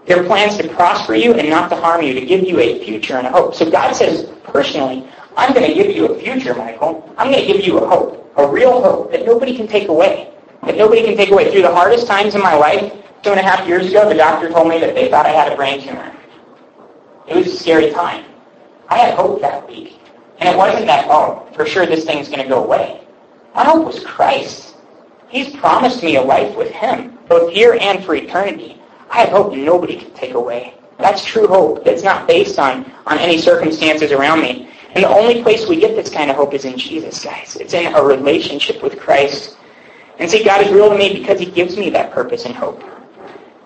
They're 0.06 0.24
plans 0.24 0.56
to 0.58 0.68
prosper 0.68 1.14
you 1.14 1.34
and 1.34 1.50
not 1.50 1.68
to 1.70 1.76
harm 1.76 2.02
you, 2.02 2.14
to 2.14 2.24
give 2.24 2.44
you 2.44 2.60
a 2.60 2.84
future 2.84 3.16
and 3.16 3.26
a 3.26 3.30
hope. 3.30 3.54
So 3.54 3.68
God 3.70 3.94
says, 3.94 4.30
personally, 4.44 5.08
I'm 5.36 5.52
going 5.52 5.66
to 5.66 5.74
give 5.74 5.94
you 5.94 6.06
a 6.06 6.18
future, 6.20 6.54
Michael. 6.54 7.12
I'm 7.18 7.30
going 7.30 7.44
to 7.44 7.52
give 7.52 7.66
you 7.66 7.78
a 7.78 7.86
hope, 7.86 8.32
a 8.36 8.48
real 8.48 8.80
hope 8.80 9.10
that 9.12 9.26
nobody 9.26 9.56
can 9.56 9.66
take 9.66 9.88
away. 9.88 10.32
that 10.62 10.76
nobody 10.76 11.02
can 11.02 11.16
take 11.16 11.30
away. 11.30 11.50
Through 11.50 11.62
the 11.62 11.74
hardest 11.74 12.06
times 12.06 12.34
in 12.34 12.40
my 12.40 12.54
life, 12.54 12.92
two 13.22 13.30
and 13.30 13.40
a 13.40 13.42
half 13.42 13.66
years 13.66 13.88
ago, 13.88 14.08
the 14.08 14.14
doctor 14.14 14.48
told 14.48 14.68
me 14.68 14.78
that 14.78 14.94
they 14.94 15.10
thought 15.10 15.26
I 15.26 15.30
had 15.30 15.52
a 15.52 15.56
brain 15.56 15.82
tumor. 15.82 16.12
It 17.26 17.36
was 17.36 17.48
a 17.48 17.56
scary 17.56 17.90
time. 17.90 18.24
I 18.88 18.98
had 18.98 19.14
hope 19.14 19.40
that 19.40 19.68
week. 19.68 19.98
And 20.38 20.48
it 20.48 20.56
wasn't 20.56 20.86
that, 20.86 21.06
oh, 21.08 21.48
for 21.54 21.66
sure 21.66 21.86
this 21.86 22.04
thing's 22.04 22.28
going 22.28 22.42
to 22.42 22.48
go 22.48 22.62
away. 22.62 23.06
My 23.54 23.64
hope 23.64 23.86
was 23.86 24.04
Christ. 24.04 24.76
He's 25.28 25.54
promised 25.56 26.02
me 26.02 26.16
a 26.16 26.22
life 26.22 26.56
with 26.56 26.70
Him, 26.70 27.18
both 27.28 27.52
here 27.52 27.76
and 27.80 28.04
for 28.04 28.14
eternity. 28.14 28.75
I 29.16 29.20
have 29.20 29.30
hope 29.30 29.54
nobody 29.54 29.96
can 29.96 30.12
take 30.12 30.34
away. 30.34 30.74
That's 30.98 31.24
true 31.24 31.46
hope. 31.46 31.86
That's 31.86 32.02
not 32.02 32.28
based 32.28 32.58
on, 32.58 32.84
on 33.06 33.16
any 33.16 33.38
circumstances 33.38 34.12
around 34.12 34.42
me. 34.42 34.68
And 34.94 35.04
the 35.04 35.08
only 35.08 35.42
place 35.42 35.66
we 35.66 35.80
get 35.80 35.96
this 35.96 36.10
kind 36.10 36.30
of 36.30 36.36
hope 36.36 36.52
is 36.52 36.66
in 36.66 36.76
Jesus, 36.76 37.24
guys. 37.24 37.56
It's 37.56 37.72
in 37.72 37.94
a 37.94 38.02
relationship 38.02 38.82
with 38.82 39.00
Christ. 39.00 39.56
And 40.18 40.30
see, 40.30 40.44
God 40.44 40.66
is 40.66 40.70
real 40.70 40.90
to 40.90 40.98
me 40.98 41.14
because 41.14 41.40
He 41.40 41.46
gives 41.46 41.78
me 41.78 41.88
that 41.90 42.12
purpose 42.12 42.44
and 42.44 42.54
hope. 42.54 42.82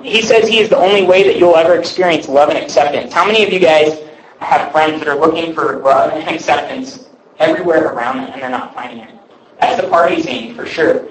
He 0.01 0.23
says 0.23 0.47
He 0.47 0.61
is 0.61 0.69
the 0.69 0.77
only 0.77 1.05
way 1.05 1.25
that 1.25 1.37
you'll 1.37 1.57
ever 1.57 1.77
experience 1.77 2.29
love 2.29 2.51
and 2.51 2.59
acceptance. 2.59 3.13
How 3.13 3.27
many 3.27 3.43
of 3.43 3.53
you 3.53 3.59
guys 3.59 3.99
have 4.39 4.71
friends 4.71 5.01
that 5.01 5.09
are 5.09 5.19
looking 5.19 5.53
for 5.53 5.81
love 5.81 6.13
and 6.13 6.29
acceptance 6.29 7.09
everywhere 7.41 7.93
around 7.93 8.19
them 8.19 8.31
and 8.33 8.41
they're 8.41 8.51
not 8.51 8.73
finding 8.73 9.01
it? 9.01 9.15
That's 9.61 9.83
the 9.83 9.89
party 9.89 10.23
scene 10.23 10.55
for 10.55 10.65
sure. 10.65 11.09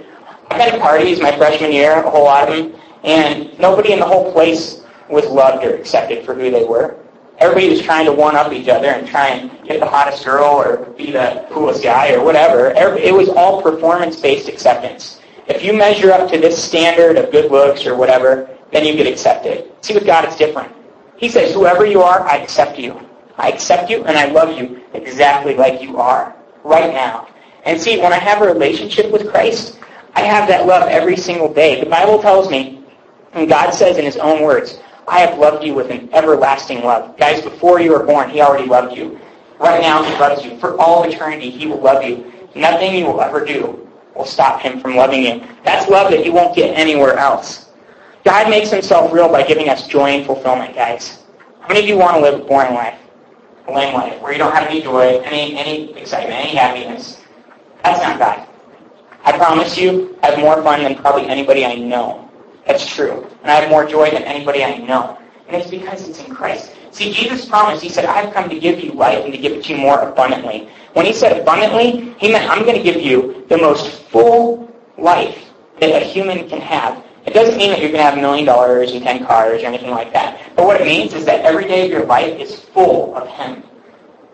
I 0.50 0.58
had 0.58 0.74
at 0.76 0.82
parties 0.82 1.20
my 1.20 1.36
freshman 1.36 1.74
year, 1.74 1.92
a 1.92 2.10
whole 2.10 2.24
lot 2.24 2.48
of 2.50 2.56
them, 2.56 2.82
and 3.04 3.58
nobody 3.60 3.94
in 3.94 4.00
the 4.00 4.06
whole 4.06 4.32
place 4.32 4.82
was 5.10 5.26
loved 5.28 5.66
or 5.66 5.76
accepted 5.76 6.26
for 6.26 6.34
who 6.36 6.52
they 6.52 6.64
were. 6.64 6.98
Everybody 7.40 7.70
was 7.70 7.82
trying 7.82 8.06
to 8.06 8.12
one-up 8.12 8.52
each 8.52 8.68
other 8.68 8.88
and 8.88 9.08
try 9.08 9.30
and 9.30 9.66
get 9.66 9.80
the 9.80 9.86
hottest 9.86 10.26
girl 10.26 10.46
or 10.46 10.86
be 10.98 11.12
the 11.12 11.48
coolest 11.50 11.82
guy 11.82 12.14
or 12.14 12.24
whatever. 12.24 12.72
It 12.72 13.14
was 13.14 13.30
all 13.30 13.62
performance-based 13.62 14.50
acceptance. 14.50 15.22
If 15.48 15.64
you 15.64 15.74
measure 15.74 16.12
up 16.12 16.30
to 16.32 16.38
this 16.38 16.62
standard 16.62 17.18
of 17.18 17.32
good 17.32 17.50
looks 17.50 17.86
or 17.86 17.96
whatever, 17.96 18.50
then 18.72 18.86
you 18.86 18.94
get 18.94 19.08
accepted. 19.08 19.72
See, 19.82 19.94
with 19.94 20.06
God, 20.06 20.26
it's 20.26 20.36
different. 20.36 20.72
He 21.18 21.30
says, 21.30 21.54
whoever 21.54 21.86
you 21.86 22.02
are, 22.02 22.22
I 22.22 22.38
accept 22.38 22.78
you. 22.78 23.00
I 23.38 23.50
accept 23.50 23.90
you 23.90 24.04
and 24.04 24.18
I 24.18 24.26
love 24.26 24.58
you 24.58 24.84
exactly 24.94 25.56
like 25.56 25.82
you 25.82 25.98
are 25.98 26.36
right 26.64 26.94
now. 26.94 27.30
And 27.64 27.80
see, 27.80 28.00
when 28.00 28.12
I 28.12 28.20
have 28.20 28.42
a 28.42 28.46
relationship 28.46 29.12
with 29.12 29.30
Christ, 29.30 29.80
I 30.14 30.22
have 30.22 30.48
that 30.50 30.66
love 30.66 30.90
every 30.90 31.16
single 31.16 31.54
day. 31.54 31.80
The 31.80 31.90
Bible 31.90 32.22
tells 32.22 32.50
me, 32.50 32.79
and 33.34 33.50
God 33.50 33.72
says 33.72 33.98
in 33.98 34.06
his 34.06 34.18
own 34.18 34.44
words, 34.44 34.80
I 35.08 35.20
have 35.20 35.40
loved 35.40 35.64
you 35.64 35.74
with 35.74 35.90
an 35.90 36.10
everlasting 36.14 36.84
love. 36.84 37.18
Guys, 37.18 37.42
before 37.42 37.80
you 37.80 37.92
were 37.92 38.04
born, 38.04 38.30
he 38.30 38.42
already 38.42 38.68
loved 38.68 38.96
you. 38.96 39.20
Right 39.60 39.82
now, 39.82 40.04
he 40.04 40.12
loves 40.20 40.46
you. 40.46 40.58
For 40.60 40.80
all 40.80 41.04
eternity, 41.04 41.50
he 41.50 41.68
will 41.68 41.82
love 41.82 42.04
you. 42.04 42.32
Nothing 42.56 42.96
you 42.96 43.06
will 43.06 43.22
ever 43.22 43.44
do 43.44 43.88
will 44.16 44.26
stop 44.26 44.62
him 44.62 44.80
from 44.80 44.96
loving 44.96 45.24
you. 45.24 45.44
That's 45.64 45.90
love 45.90 46.12
that 46.12 46.26
you 46.26 46.32
won't 46.32 46.56
get 46.56 46.78
anywhere 46.78 47.18
else. 47.18 47.72
God 48.24 48.50
makes 48.50 48.70
himself 48.70 49.12
real 49.12 49.30
by 49.32 49.44
giving 49.44 49.70
us 49.70 49.88
joy 49.88 50.10
and 50.10 50.26
fulfillment, 50.26 50.76
guys. 50.76 51.24
How 51.62 51.68
many 51.70 51.82
of 51.82 51.86
you 51.88 51.98
want 51.98 52.16
to 52.16 52.22
live 52.22 52.42
a 52.42 52.44
boring 52.44 52.74
life? 52.74 53.00
A 53.68 53.74
lame 53.74 53.94
life, 53.94 54.22
where 54.22 54.32
you 54.32 54.38
don't 54.38 54.54
have 54.54 54.68
any 54.68 54.82
joy, 54.82 55.20
any, 55.24 55.56
any 55.58 55.98
excitement, 55.98 56.36
any 56.36 56.56
happiness? 56.56 57.22
That's 57.84 58.02
not 58.02 58.20
God. 58.20 58.48
I 59.24 59.38
promise 59.38 59.78
you, 59.78 60.18
I 60.24 60.32
have 60.32 60.40
more 60.40 60.62
fun 60.64 60.84
than 60.84 60.96
probably 60.96 61.28
anybody 61.28 61.66
I 61.66 61.76
know. 61.76 62.29
That's 62.70 62.86
true. 62.86 63.28
And 63.42 63.52
I 63.52 63.62
have 63.62 63.70
more 63.72 63.84
joy 63.84 64.12
than 64.12 64.22
anybody 64.22 64.64
I 64.64 64.78
know. 64.78 65.18
And 65.48 65.60
it's 65.60 65.72
because 65.72 66.08
it's 66.08 66.24
in 66.24 66.36
Christ. 66.36 66.76
See, 66.92 67.12
Jesus 67.12 67.46
promised, 67.46 67.82
he 67.82 67.90
said, 67.90 68.06
I've 68.06 68.32
come 68.32 68.48
to 68.48 68.60
give 68.60 68.80
you 68.80 68.92
life 68.92 69.26
and 69.26 69.34
to 69.34 69.40
give 69.40 69.54
it 69.54 69.64
to 69.64 69.74
you 69.74 69.80
more 69.80 70.00
abundantly. 70.02 70.70
When 70.94 71.08
he 71.08 71.12
said 71.12 71.36
abundantly, 71.42 72.14
he 72.20 72.32
meant 72.32 72.48
I'm 72.48 72.62
going 72.62 72.76
to 72.76 72.84
give 72.84 73.02
you 73.02 73.44
the 73.50 73.58
most 73.58 74.04
full 74.12 74.72
life 75.00 75.46
that 75.80 76.00
a 76.00 76.06
human 76.06 76.48
can 76.48 76.62
have. 76.62 77.04
It 77.26 77.34
doesn't 77.34 77.58
mean 77.58 77.72
that 77.72 77.80
you're 77.80 77.90
going 77.90 78.02
to 78.02 78.10
have 78.10 78.20
a 78.20 78.22
million 78.22 78.46
dollars 78.46 78.92
and 78.92 79.02
ten 79.02 79.26
cars 79.26 79.64
or 79.64 79.66
anything 79.66 79.90
like 79.90 80.14
that. 80.14 80.40
But 80.56 80.68
what 80.68 80.80
it 80.80 80.86
means 80.86 81.16
is 81.16 81.26
that 81.26 81.44
every 81.44 81.68
day 81.68 81.86
of 81.86 81.92
your 81.92 82.06
life 82.06 82.40
is 82.40 82.60
full 82.60 83.16
of 83.16 83.28
him. 83.30 83.64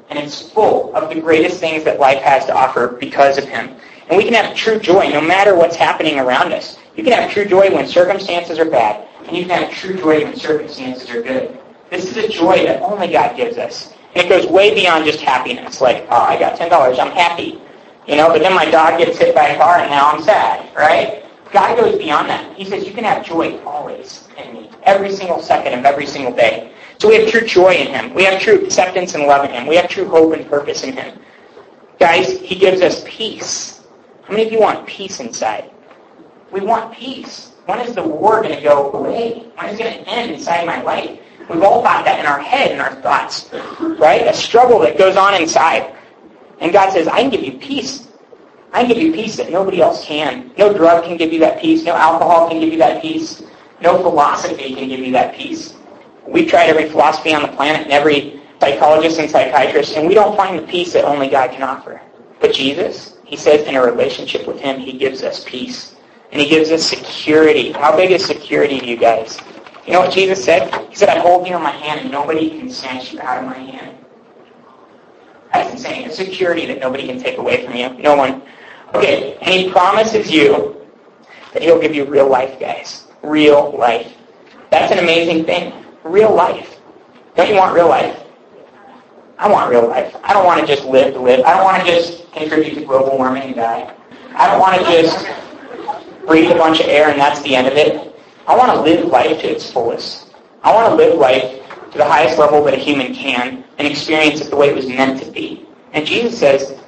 And 0.10 0.20
it's 0.20 0.52
full 0.52 0.94
of 0.94 1.08
the 1.08 1.22
greatest 1.22 1.62
things 1.62 1.86
that 1.86 2.02
life 2.02 2.22
has 2.22 2.46
to 2.48 2.54
offer 2.54 2.98
because 3.00 3.38
of 3.38 3.46
him. 3.46 3.78
And 4.10 4.18
we 4.18 4.26
can 4.26 4.34
have 4.34 4.54
true 4.58 4.78
joy 4.78 5.08
no 5.08 5.22
matter 5.22 5.56
what's 5.56 5.78
happening 5.78 6.20
around 6.20 6.52
us. 6.52 6.78
You 6.96 7.04
can 7.04 7.14
have 7.14 7.32
true 7.32 7.46
joy 7.46 7.74
when 7.74 7.88
circumstances 7.88 8.58
are 8.58 8.70
bad, 8.70 9.08
and 9.26 9.36
you 9.36 9.46
can 9.46 9.64
have 9.64 9.72
true 9.72 9.96
joy 9.96 10.24
when 10.24 10.36
circumstances 10.36 11.10
are 11.10 11.22
good. 11.22 11.60
This 11.90 12.06
is 12.06 12.18
a 12.18 12.28
joy 12.28 12.66
that 12.66 12.82
only 12.82 13.12
God 13.12 13.36
gives 13.36 13.58
us. 13.58 13.94
And 14.16 14.26
it 14.26 14.30
goes 14.30 14.48
way 14.48 14.74
beyond 14.74 15.06
just 15.06 15.20
happiness. 15.20 15.82
Like, 15.82 16.08
oh, 16.10 16.22
I 16.22 16.40
got 16.40 16.58
$10, 16.58 17.00
I'm 17.00 17.12
happy. 17.12 17.62
You 18.08 18.16
know, 18.16 18.30
but 18.30 18.40
then 18.40 18.54
my 18.54 18.70
dog 18.70 19.00
gets 19.00 19.18
hit 19.18 19.36
by 19.36 19.50
a 19.50 19.58
car 19.58 19.80
and 19.80 19.90
now 19.90 20.12
I'm 20.12 20.22
sad, 20.22 20.74
right? 20.76 21.26
God 21.52 21.78
goes 21.78 21.98
beyond 21.98 22.30
that. 22.30 22.56
He 22.56 22.64
says 22.64 22.86
you 22.86 22.94
can 22.94 23.04
have 23.04 23.26
joy 23.26 23.60
always 23.64 24.28
in 24.38 24.54
me, 24.54 24.70
every 24.84 25.12
single 25.12 25.42
second 25.42 25.78
of 25.78 25.86
every 25.86 26.06
single 26.06 26.34
day. 26.34 26.72
So 27.00 27.10
we 27.10 27.16
have 27.16 27.30
true 27.30 27.46
joy 27.46 27.74
in 27.74 27.88
Him. 27.88 28.14
We 28.14 28.24
have 28.24 28.40
true 28.42 28.64
acceptance 28.64 29.16
and 29.16 29.26
love 29.26 29.44
in 29.46 29.52
Him. 29.52 29.68
We 29.68 29.76
have 29.76 29.90
true 29.90 30.08
hope 30.08 30.34
and 30.34 30.48
purpose 30.50 30.84
in 30.84 30.96
Him. 30.96 31.20
Guys, 32.00 32.40
He 32.40 32.56
gives 32.56 32.82
us 32.82 33.04
peace. 33.08 33.84
How 34.24 34.34
many 34.34 34.46
of 34.46 34.52
you 34.52 34.60
want 34.60 34.88
peace 34.88 35.20
inside? 35.20 35.72
We 36.56 36.62
want 36.62 36.94
peace. 36.94 37.52
When 37.66 37.82
is 37.82 37.96
the 37.96 38.04
war 38.04 38.42
going 38.42 38.56
to 38.56 38.62
go 38.62 38.90
away? 38.94 39.52
When 39.58 39.70
is 39.72 39.78
it 39.78 39.84
going 39.84 40.06
to 40.06 40.10
end 40.10 40.32
inside 40.32 40.66
my 40.66 40.82
life? 40.84 41.20
We've 41.50 41.62
all 41.62 41.84
got 41.84 42.06
that 42.06 42.22
in 42.22 42.26
our 42.26 42.40
head, 42.40 42.72
in 42.72 42.80
our 42.80 42.96
thoughts, 43.02 43.50
right? 44.00 44.26
A 44.26 44.34
struggle 44.34 44.80
that 44.80 44.98
goes 44.98 45.18
on 45.18 45.34
inside. 45.34 45.94
And 46.62 46.72
God 46.72 46.94
says, 46.94 47.10
I 47.10 47.20
can 47.20 47.30
give 47.30 47.44
you 47.44 47.60
peace. 47.60 48.08
I 48.72 48.86
can 48.86 48.94
give 48.94 49.04
you 49.04 49.12
peace 49.12 49.36
that 49.36 49.52
nobody 49.52 49.82
else 49.82 50.06
can. 50.06 50.50
No 50.58 50.72
drug 50.72 51.04
can 51.04 51.18
give 51.18 51.34
you 51.34 51.40
that 51.40 51.62
peace. 51.62 51.84
No 51.84 51.94
alcohol 51.94 52.48
can 52.48 52.62
give 52.62 52.72
you 52.72 52.80
that 52.80 53.02
peace. 53.02 53.44
No 53.82 54.02
philosophy 54.02 54.76
can 54.76 54.88
give 54.88 55.02
you 55.02 55.12
that 55.12 55.36
peace. 55.36 55.74
We've 56.26 56.50
tried 56.50 56.70
every 56.70 56.90
philosophy 56.90 57.34
on 57.34 57.42
the 57.42 57.50
planet 57.50 57.82
and 57.82 57.92
every 57.92 58.42
psychologist 58.62 59.20
and 59.20 59.30
psychiatrist, 59.30 59.98
and 59.98 60.08
we 60.08 60.14
don't 60.14 60.38
find 60.38 60.58
the 60.58 60.68
peace 60.68 60.94
that 60.94 61.04
only 61.04 61.28
God 61.28 61.52
can 61.52 61.64
offer. 61.64 62.02
But 62.40 62.54
Jesus, 62.54 63.18
he 63.26 63.36
says 63.36 63.68
in 63.68 63.76
a 63.76 63.84
relationship 63.84 64.48
with 64.48 64.62
him, 64.62 64.80
he 64.80 64.98
gives 64.98 65.22
us 65.22 65.44
peace. 65.44 65.95
And 66.36 66.44
he 66.44 66.50
gives 66.50 66.70
us 66.70 66.86
security. 66.86 67.72
How 67.72 67.96
big 67.96 68.12
is 68.12 68.26
security 68.26 68.78
to 68.78 68.86
you 68.86 68.98
guys? 68.98 69.40
You 69.88 69.94
know 69.94 70.02
what 70.02 70.12
Jesus 70.12 70.44
said? 70.44 70.70
He 70.90 70.96
said, 70.98 71.08
I 71.08 71.20
hold 71.20 71.48
you 71.48 71.56
in 71.56 71.64
my 71.64 71.72
hand 71.72 72.02
and 72.02 72.12
nobody 72.12 72.50
can 72.50 72.70
snatch 72.70 73.14
you 73.14 73.22
out 73.22 73.42
of 73.42 73.46
my 73.46 73.58
hand. 73.58 73.98
That's 75.54 75.72
insane. 75.72 76.10
A 76.10 76.12
security 76.12 76.66
that 76.66 76.82
nobody 76.82 77.08
can 77.08 77.20
take 77.20 77.38
away 77.38 77.64
from 77.64 77.74
you. 77.74 77.88
No 78.04 78.18
one. 78.18 78.42
Okay, 78.94 79.38
and 79.38 79.48
he 79.50 79.72
promises 79.72 80.30
you 80.30 80.76
that 81.54 81.62
he'll 81.62 81.80
give 81.80 81.96
you 81.96 82.04
real 82.04 82.28
life, 82.28 82.60
guys. 82.60 83.08
Real 83.24 83.74
life. 83.78 84.14
That's 84.72 84.92
an 84.92 85.00
amazing 85.00 85.46
thing. 85.46 85.86
Real 86.04 86.36
life. 86.36 86.82
Don't 87.38 87.48
you 87.48 87.56
want 87.56 87.74
real 87.74 87.88
life? 87.88 88.24
I 89.38 89.50
want 89.50 89.72
real 89.72 89.88
life. 89.88 90.14
I 90.22 90.34
don't 90.34 90.46
want 90.46 90.60
to 90.60 90.68
just 90.68 90.84
live 90.84 91.14
to 91.14 91.20
live. 91.22 91.46
I 91.46 91.54
don't 91.54 91.64
want 91.64 91.82
to 91.82 91.90
just 91.90 92.30
contribute 92.34 92.76
to 92.76 92.84
global 92.84 93.18
warming 93.18 93.44
and 93.44 93.56
die. 93.56 93.96
I 94.36 94.48
don't 94.48 94.60
want 94.60 94.82
to 94.82 95.02
just 95.02 95.26
breathe 96.26 96.52
a 96.52 96.56
bunch 96.56 96.80
of 96.80 96.88
air 96.88 97.10
and 97.10 97.20
that's 97.20 97.42
the 97.42 97.56
end 97.56 97.68
of 97.68 97.74
it. 97.74 98.16
I 98.48 98.56
want 98.56 98.72
to 98.72 98.82
live 98.82 99.08
life 99.08 99.40
to 99.42 99.48
its 99.48 99.72
fullest. 99.72 100.34
I 100.64 100.74
want 100.74 100.90
to 100.90 100.96
live 100.96 101.18
life 101.18 101.62
to 101.92 101.98
the 101.98 102.06
highest 102.06 102.38
level 102.38 102.64
that 102.66 102.74
a 102.74 102.78
human 102.78 103.14
can 103.14 103.64
and 103.78 103.88
experience 103.88 104.42
it 104.42 104.50
the 104.50 104.56
way 104.56 104.70
it 104.70 104.76
was 104.76 104.88
meant 104.88 105.22
to 105.24 105.32
be. 105.32 105.66
And 105.94 106.06
Jesus 106.06 106.38
says, 106.38 106.80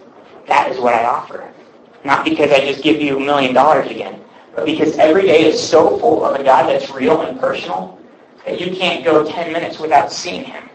that 0.48 0.72
is 0.72 0.79
what 0.79 0.94
I 0.94 1.06
offer. 1.06 1.51
Not 2.03 2.25
because 2.25 2.51
I 2.51 2.60
just 2.60 2.84
give 2.84 3.01
you 3.01 3.17
a 3.17 3.20
million 3.20 3.53
dollars 3.53 3.89
again, 3.89 4.22
but 4.56 4.65
because 4.65 4.98
every 4.98 5.24
day 5.24 5.46
is 5.46 5.62
so 5.62 5.98
full 6.00 6.24
of 6.25 6.39
a 6.39 6.44
God 6.44 6.67
that's 6.67 6.89
real 6.91 7.22
and 7.22 7.39
personal 7.39 8.00
that 8.46 8.60
you 8.62 8.75
can't 8.75 9.03
go 9.03 9.29
10 9.29 9.51
minutes 9.51 9.79
without 9.79 10.12
seeing 10.12 10.44
him 10.44 10.70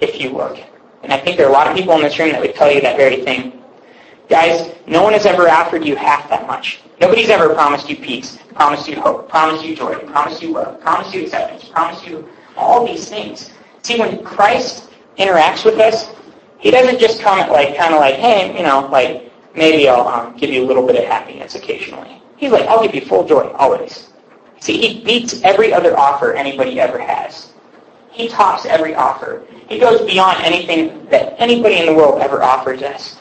if 0.00 0.20
you 0.20 0.30
look. 0.30 0.58
And 1.02 1.12
I 1.12 1.18
think 1.18 1.36
there 1.36 1.46
are 1.46 1.50
a 1.50 1.52
lot 1.52 1.66
of 1.66 1.76
people 1.76 1.94
in 1.94 2.02
this 2.02 2.18
room 2.18 2.30
that 2.30 2.40
would 2.40 2.54
tell 2.54 2.72
you 2.72 2.80
that 2.80 2.96
very 2.96 3.22
thing. 3.24 3.59
Guys, 4.30 4.72
no 4.86 5.02
one 5.02 5.12
has 5.12 5.26
ever 5.26 5.50
offered 5.50 5.84
you 5.84 5.96
half 5.96 6.30
that 6.30 6.46
much. 6.46 6.82
Nobody's 7.00 7.30
ever 7.30 7.52
promised 7.52 7.90
you 7.90 7.96
peace, 7.96 8.38
promised 8.54 8.86
you 8.86 9.00
hope, 9.00 9.28
promised 9.28 9.64
you 9.64 9.74
joy, 9.74 9.98
promised 10.06 10.40
you 10.40 10.52
love, 10.52 10.80
promised 10.80 11.12
you 11.12 11.24
acceptance, 11.24 11.64
promised 11.64 12.06
you 12.06 12.28
all 12.56 12.86
these 12.86 13.08
things. 13.08 13.50
See, 13.82 13.98
when 13.98 14.22
Christ 14.22 14.88
interacts 15.18 15.64
with 15.64 15.80
us, 15.80 16.14
he 16.58 16.70
doesn't 16.70 17.00
just 17.00 17.20
come 17.20 17.40
at 17.40 17.50
like, 17.50 17.76
kind 17.76 17.92
of 17.92 17.98
like, 17.98 18.14
hey, 18.14 18.56
you 18.56 18.62
know, 18.62 18.86
like, 18.92 19.32
maybe 19.56 19.88
I'll 19.88 20.06
um, 20.06 20.36
give 20.36 20.50
you 20.50 20.62
a 20.62 20.66
little 20.66 20.86
bit 20.86 20.94
of 20.94 21.04
happiness 21.04 21.56
occasionally. 21.56 22.22
He's 22.36 22.52
like, 22.52 22.68
I'll 22.68 22.82
give 22.82 22.94
you 22.94 23.00
full 23.00 23.26
joy, 23.26 23.50
always. 23.56 24.10
See, 24.60 24.80
he 24.80 25.02
beats 25.02 25.42
every 25.42 25.72
other 25.72 25.98
offer 25.98 26.34
anybody 26.34 26.78
ever 26.78 27.00
has. 27.00 27.52
He 28.12 28.28
tops 28.28 28.64
every 28.64 28.94
offer. 28.94 29.42
He 29.68 29.80
goes 29.80 30.06
beyond 30.06 30.44
anything 30.44 31.06
that 31.06 31.34
anybody 31.40 31.78
in 31.78 31.86
the 31.86 31.94
world 31.94 32.22
ever 32.22 32.44
offers 32.44 32.82
us. 32.82 33.19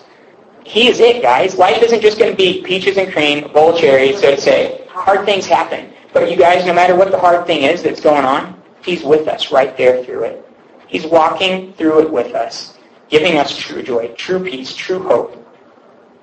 He 0.69 0.87
is 0.87 0.99
it, 0.99 1.23
guys. 1.23 1.57
Life 1.57 1.81
isn't 1.81 1.99
just 1.99 2.19
going 2.19 2.29
to 2.29 2.37
be 2.37 2.61
peaches 2.61 2.97
and 2.97 3.11
cream, 3.11 3.51
bowl 3.51 3.73
of 3.73 3.81
cherries, 3.81 4.21
so 4.21 4.35
to 4.35 4.39
say. 4.39 4.85
Hard 4.87 5.25
things 5.25 5.47
happen. 5.47 5.91
But 6.13 6.29
you 6.29 6.37
guys, 6.37 6.63
no 6.63 6.75
matter 6.75 6.95
what 6.95 7.09
the 7.09 7.17
hard 7.17 7.47
thing 7.47 7.63
is 7.63 7.81
that's 7.81 7.99
going 7.99 8.23
on, 8.23 8.61
He's 8.83 9.03
with 9.03 9.27
us 9.27 9.51
right 9.51 9.75
there 9.75 10.03
through 10.03 10.25
it. 10.25 10.47
He's 10.85 11.07
walking 11.07 11.73
through 11.73 12.01
it 12.01 12.11
with 12.11 12.35
us, 12.35 12.77
giving 13.09 13.39
us 13.39 13.57
true 13.57 13.81
joy, 13.81 14.13
true 14.15 14.43
peace, 14.43 14.75
true 14.75 14.99
hope, 14.99 15.43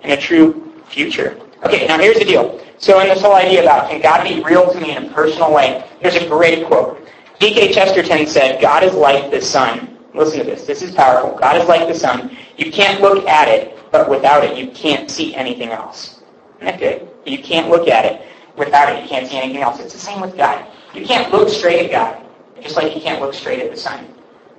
and 0.02 0.12
a 0.12 0.16
true 0.16 0.72
future. 0.88 1.40
Okay, 1.64 1.88
now 1.88 1.98
here's 1.98 2.20
the 2.20 2.24
deal. 2.24 2.64
So 2.78 3.00
in 3.00 3.08
this 3.08 3.22
whole 3.22 3.34
idea 3.34 3.62
about 3.62 3.90
can 3.90 4.00
God 4.00 4.22
be 4.22 4.44
real 4.44 4.72
to 4.72 4.80
me 4.80 4.96
in 4.96 5.06
a 5.06 5.12
personal 5.12 5.52
way, 5.52 5.84
there's 6.00 6.14
a 6.14 6.28
great 6.28 6.64
quote. 6.68 7.04
G.K. 7.40 7.72
Chesterton 7.72 8.28
said, 8.28 8.60
God 8.62 8.84
is 8.84 8.94
like 8.94 9.32
the 9.32 9.42
sun. 9.42 9.98
Listen 10.14 10.38
to 10.38 10.44
this. 10.44 10.66
This 10.66 10.82
is 10.82 10.94
powerful. 10.94 11.36
God 11.36 11.60
is 11.60 11.66
like 11.66 11.88
the 11.88 11.98
sun. 11.98 12.36
You 12.56 12.70
can't 12.70 13.00
look 13.00 13.26
at 13.26 13.48
it, 13.48 13.76
but 13.96 14.10
without 14.10 14.44
it, 14.44 14.56
you 14.56 14.70
can't 14.72 15.10
see 15.10 15.34
anything 15.34 15.70
else. 15.70 16.20
Good? 16.60 17.08
You 17.24 17.38
can't 17.38 17.70
look 17.70 17.88
at 17.88 18.04
it. 18.04 18.26
Without 18.56 18.94
it, 18.94 19.02
you 19.02 19.08
can't 19.08 19.26
see 19.26 19.36
anything 19.36 19.62
else. 19.62 19.80
It's 19.80 19.92
the 19.92 19.98
same 19.98 20.20
with 20.20 20.36
God. 20.36 20.66
You 20.94 21.04
can't 21.04 21.32
look 21.32 21.48
straight 21.48 21.86
at 21.86 21.90
God, 21.90 22.26
just 22.62 22.76
like 22.76 22.94
you 22.94 23.00
can't 23.00 23.20
look 23.20 23.34
straight 23.34 23.60
at 23.60 23.70
the 23.70 23.76
sun. 23.76 24.06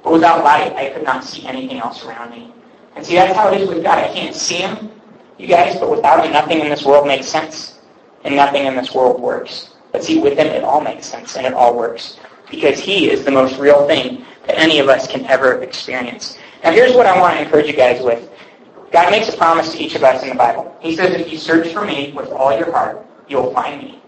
But 0.04 0.14
without 0.14 0.44
light, 0.44 0.74
I 0.74 0.90
could 0.90 1.04
not 1.04 1.24
see 1.24 1.46
anything 1.46 1.80
else 1.80 2.06
around 2.06 2.32
me. 2.32 2.54
And 2.96 3.06
see, 3.06 3.16
that's 3.16 3.36
how 3.36 3.52
it 3.52 3.62
is 3.62 3.70
with 3.70 3.84
God. 3.84 3.98
I 3.98 4.14
can't 4.14 4.36
see 4.36 4.56
Him, 4.56 4.92
you 5.38 5.48
guys, 5.48 5.80
but 5.80 5.90
without 5.90 6.26
Him, 6.26 6.32
nothing 6.32 6.60
in 6.60 6.70
this 6.70 6.84
world 6.86 7.08
makes 7.08 7.28
sense. 7.28 7.80
And 8.24 8.36
nothing 8.36 8.66
in 8.66 8.76
this 8.76 8.94
world 8.94 9.22
works. 9.22 9.76
But 9.92 10.04
see, 10.04 10.20
with 10.20 10.38
Him, 10.38 10.48
it 10.48 10.64
all 10.64 10.82
makes 10.82 11.06
sense 11.06 11.38
and 11.38 11.46
it 11.46 11.54
all 11.54 11.76
works. 11.76 12.20
Because 12.50 12.80
He 12.80 13.10
is 13.10 13.24
the 13.24 13.32
most 13.32 13.60
real 13.60 13.88
thing 13.88 14.26
that 14.46 14.58
any 14.58 14.80
of 14.80 14.90
us 14.90 15.08
can 15.08 15.26
ever 15.26 15.62
experience. 15.62 16.38
Now, 16.64 16.72
here's 16.72 16.96
what 16.96 17.06
I 17.06 17.20
want 17.20 17.36
to 17.38 17.44
encourage 17.44 17.68
you 17.68 17.74
guys 17.74 18.02
with. 18.02 18.32
God 18.92 19.12
makes 19.12 19.28
a 19.30 19.38
promise 19.38 19.74
to 19.74 19.80
each 19.80 19.96
of 19.96 20.04
us 20.04 20.24
in 20.24 20.30
the 20.30 20.36
Bible. 20.36 20.76
He 20.80 20.96
says, 20.96 21.14
if 21.14 21.32
you 21.32 21.38
search 21.38 21.74
for 21.74 21.86
me 21.86 22.14
with 22.14 22.30
all 22.30 22.58
your 22.58 22.72
heart, 22.72 23.06
you'll 23.28 23.54
find 23.54 23.82
me. 23.82 24.02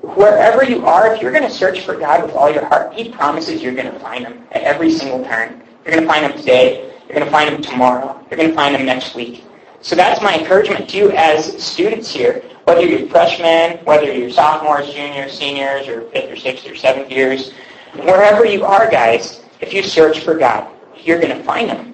Wherever 0.00 0.64
you 0.64 0.86
are, 0.86 1.14
if 1.14 1.22
you're 1.22 1.32
going 1.32 1.44
to 1.44 1.50
search 1.50 1.82
for 1.82 1.96
God 1.96 2.22
with 2.24 2.34
all 2.34 2.50
your 2.50 2.64
heart, 2.64 2.92
He 2.94 3.10
promises 3.10 3.62
you're 3.62 3.74
going 3.74 3.92
to 3.92 3.98
find 4.00 4.26
Him 4.26 4.46
at 4.52 4.62
every 4.62 4.90
single 4.90 5.22
turn. 5.24 5.62
You're 5.84 5.94
going 5.94 6.06
to 6.06 6.12
find 6.12 6.24
Him 6.24 6.36
today. 6.38 6.92
You're 7.06 7.18
going 7.18 7.24
to 7.24 7.30
find 7.30 7.54
Him 7.54 7.62
tomorrow. 7.62 8.18
You're 8.30 8.38
going 8.38 8.50
to 8.50 8.54
find 8.54 8.74
Him 8.74 8.86
next 8.86 9.14
week. 9.14 9.44
So 9.80 9.94
that's 9.94 10.22
my 10.22 10.38
encouragement 10.38 10.88
to 10.90 10.96
you 10.96 11.10
as 11.12 11.62
students 11.62 12.10
here, 12.12 12.42
whether 12.64 12.82
you're 12.82 13.08
freshmen, 13.08 13.84
whether 13.84 14.12
you're 14.12 14.30
sophomores, 14.30 14.92
juniors, 14.92 15.36
seniors, 15.36 15.86
or 15.88 16.02
fifth 16.10 16.32
or 16.32 16.36
sixth 16.36 16.68
or 16.68 16.74
seventh 16.74 17.10
years, 17.10 17.52
wherever 17.94 18.46
you 18.46 18.64
are, 18.64 18.90
guys, 18.90 19.42
if 19.60 19.72
you 19.72 19.82
search 19.82 20.20
for 20.20 20.36
God, 20.36 20.68
you're 20.96 21.20
going 21.20 21.36
to 21.36 21.44
find 21.44 21.70
Him 21.70 21.91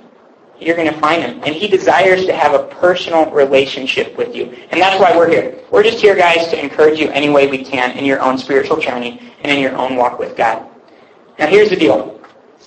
you're 0.60 0.76
going 0.76 0.92
to 0.92 1.00
find 1.00 1.22
him. 1.22 1.40
And 1.44 1.54
he 1.54 1.68
desires 1.68 2.26
to 2.26 2.34
have 2.34 2.54
a 2.54 2.64
personal 2.66 3.30
relationship 3.30 4.16
with 4.16 4.34
you. 4.34 4.44
And 4.70 4.80
that's 4.80 5.00
why 5.00 5.16
we're 5.16 5.28
here. 5.28 5.58
We're 5.70 5.82
just 5.82 6.00
here, 6.00 6.16
guys, 6.16 6.48
to 6.48 6.60
encourage 6.60 6.98
you 6.98 7.08
any 7.10 7.28
way 7.28 7.46
we 7.46 7.64
can 7.64 7.96
in 7.96 8.04
your 8.04 8.20
own 8.20 8.38
spiritual 8.38 8.78
journey 8.78 9.32
and 9.42 9.52
in 9.52 9.60
your 9.60 9.76
own 9.76 9.96
walk 9.96 10.18
with 10.18 10.36
God. 10.36 10.68
Now, 11.38 11.46
here's 11.46 11.70
the 11.70 11.76
deal. 11.76 12.20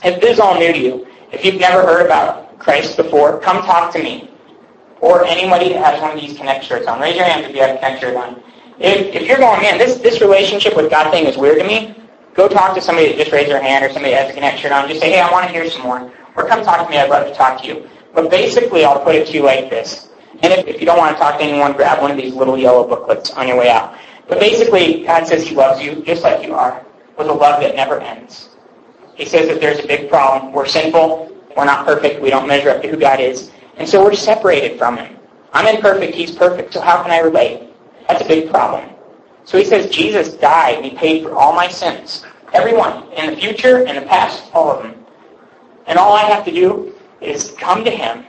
If 0.03 0.21
this 0.21 0.33
is 0.33 0.39
all 0.39 0.57
new 0.57 0.71
to 0.71 0.79
you, 0.79 1.07
if 1.31 1.43
you've 1.45 1.59
never 1.59 1.81
heard 1.81 2.05
about 2.05 2.57
Christ 2.59 2.97
before, 2.97 3.39
come 3.39 3.63
talk 3.63 3.93
to 3.93 4.01
me. 4.01 4.29
Or 5.01 5.25
anybody 5.25 5.69
that 5.69 5.83
has 5.83 6.01
one 6.01 6.11
of 6.11 6.21
these 6.21 6.37
Connect 6.37 6.63
shirts 6.63 6.87
on. 6.87 7.01
Raise 7.01 7.15
your 7.15 7.25
hand 7.25 7.45
if 7.45 7.55
you 7.55 7.61
have 7.61 7.71
a 7.71 7.79
Connect 7.79 8.01
shirt 8.01 8.15
on. 8.15 8.41
If, 8.79 9.15
if 9.15 9.27
you're 9.27 9.37
going, 9.37 9.61
man, 9.61 9.77
this, 9.77 9.97
this 9.97 10.21
relationship 10.21 10.75
with 10.75 10.89
God 10.89 11.11
thing 11.11 11.25
is 11.25 11.37
weird 11.37 11.59
to 11.59 11.67
me, 11.67 11.95
go 12.33 12.47
talk 12.47 12.75
to 12.75 12.81
somebody 12.81 13.07
that 13.07 13.17
just 13.17 13.31
raised 13.31 13.49
their 13.49 13.61
hand 13.61 13.83
or 13.83 13.91
somebody 13.91 14.13
that 14.13 14.23
has 14.25 14.31
a 14.31 14.33
Connect 14.33 14.59
shirt 14.59 14.71
on. 14.71 14.87
Just 14.87 15.01
say, 15.01 15.11
hey, 15.11 15.19
I 15.19 15.31
want 15.31 15.45
to 15.45 15.51
hear 15.51 15.69
some 15.69 15.83
more 15.83 16.11
or 16.35 16.47
come 16.47 16.63
talk 16.63 16.85
to 16.85 16.91
me. 16.91 16.97
I'd 16.97 17.09
love 17.09 17.27
to 17.27 17.33
talk 17.33 17.61
to 17.61 17.67
you. 17.67 17.89
But 18.13 18.29
basically, 18.29 18.83
I'll 18.85 19.03
put 19.03 19.15
it 19.15 19.27
to 19.27 19.33
you 19.33 19.43
like 19.43 19.69
this. 19.69 20.09
And 20.41 20.51
if, 20.53 20.67
if 20.67 20.79
you 20.79 20.85
don't 20.85 20.97
want 20.97 21.15
to 21.15 21.19
talk 21.19 21.37
to 21.39 21.43
anyone, 21.43 21.73
grab 21.73 22.01
one 22.01 22.11
of 22.11 22.17
these 22.17 22.33
little 22.33 22.57
yellow 22.57 22.87
booklets 22.87 23.31
on 23.31 23.47
your 23.47 23.57
way 23.57 23.69
out. 23.69 23.95
But 24.27 24.39
basically, 24.39 25.03
God 25.03 25.27
says 25.27 25.47
he 25.47 25.55
loves 25.55 25.81
you 25.81 26.03
just 26.03 26.23
like 26.23 26.45
you 26.45 26.53
are, 26.53 26.85
with 27.17 27.27
a 27.27 27.33
love 27.33 27.61
that 27.61 27.75
never 27.75 27.99
ends. 27.99 28.49
He 29.15 29.25
says 29.25 29.47
that 29.47 29.59
there's 29.59 29.79
a 29.79 29.87
big 29.87 30.09
problem. 30.09 30.53
We're 30.53 30.65
sinful. 30.65 31.37
We're 31.55 31.65
not 31.65 31.85
perfect. 31.85 32.21
We 32.21 32.29
don't 32.29 32.47
measure 32.47 32.69
up 32.69 32.81
to 32.81 32.87
who 32.87 32.97
God 32.97 33.19
is. 33.19 33.51
And 33.77 33.87
so 33.87 34.03
we're 34.03 34.15
separated 34.15 34.77
from 34.77 34.97
him. 34.97 35.17
I'm 35.53 35.73
imperfect. 35.73 36.15
He's 36.15 36.31
perfect. 36.31 36.73
So 36.73 36.81
how 36.81 37.03
can 37.03 37.11
I 37.11 37.19
relate? 37.19 37.69
That's 38.07 38.23
a 38.23 38.27
big 38.27 38.49
problem. 38.49 38.89
So 39.43 39.57
he 39.57 39.65
says 39.65 39.89
Jesus 39.89 40.33
died 40.33 40.75
and 40.77 40.85
he 40.85 40.91
paid 40.91 41.23
for 41.23 41.35
all 41.35 41.53
my 41.53 41.67
sins. 41.67 42.25
Everyone. 42.53 43.11
In 43.13 43.31
the 43.31 43.35
future, 43.35 43.85
in 43.85 43.95
the 43.95 44.01
past, 44.03 44.49
all 44.53 44.71
of 44.71 44.83
them. 44.83 45.00
And 45.91 45.99
all 45.99 46.13
I 46.13 46.21
have 46.21 46.45
to 46.45 46.53
do 46.53 46.95
is 47.19 47.51
come 47.59 47.83
to 47.83 47.91
him 47.91 48.25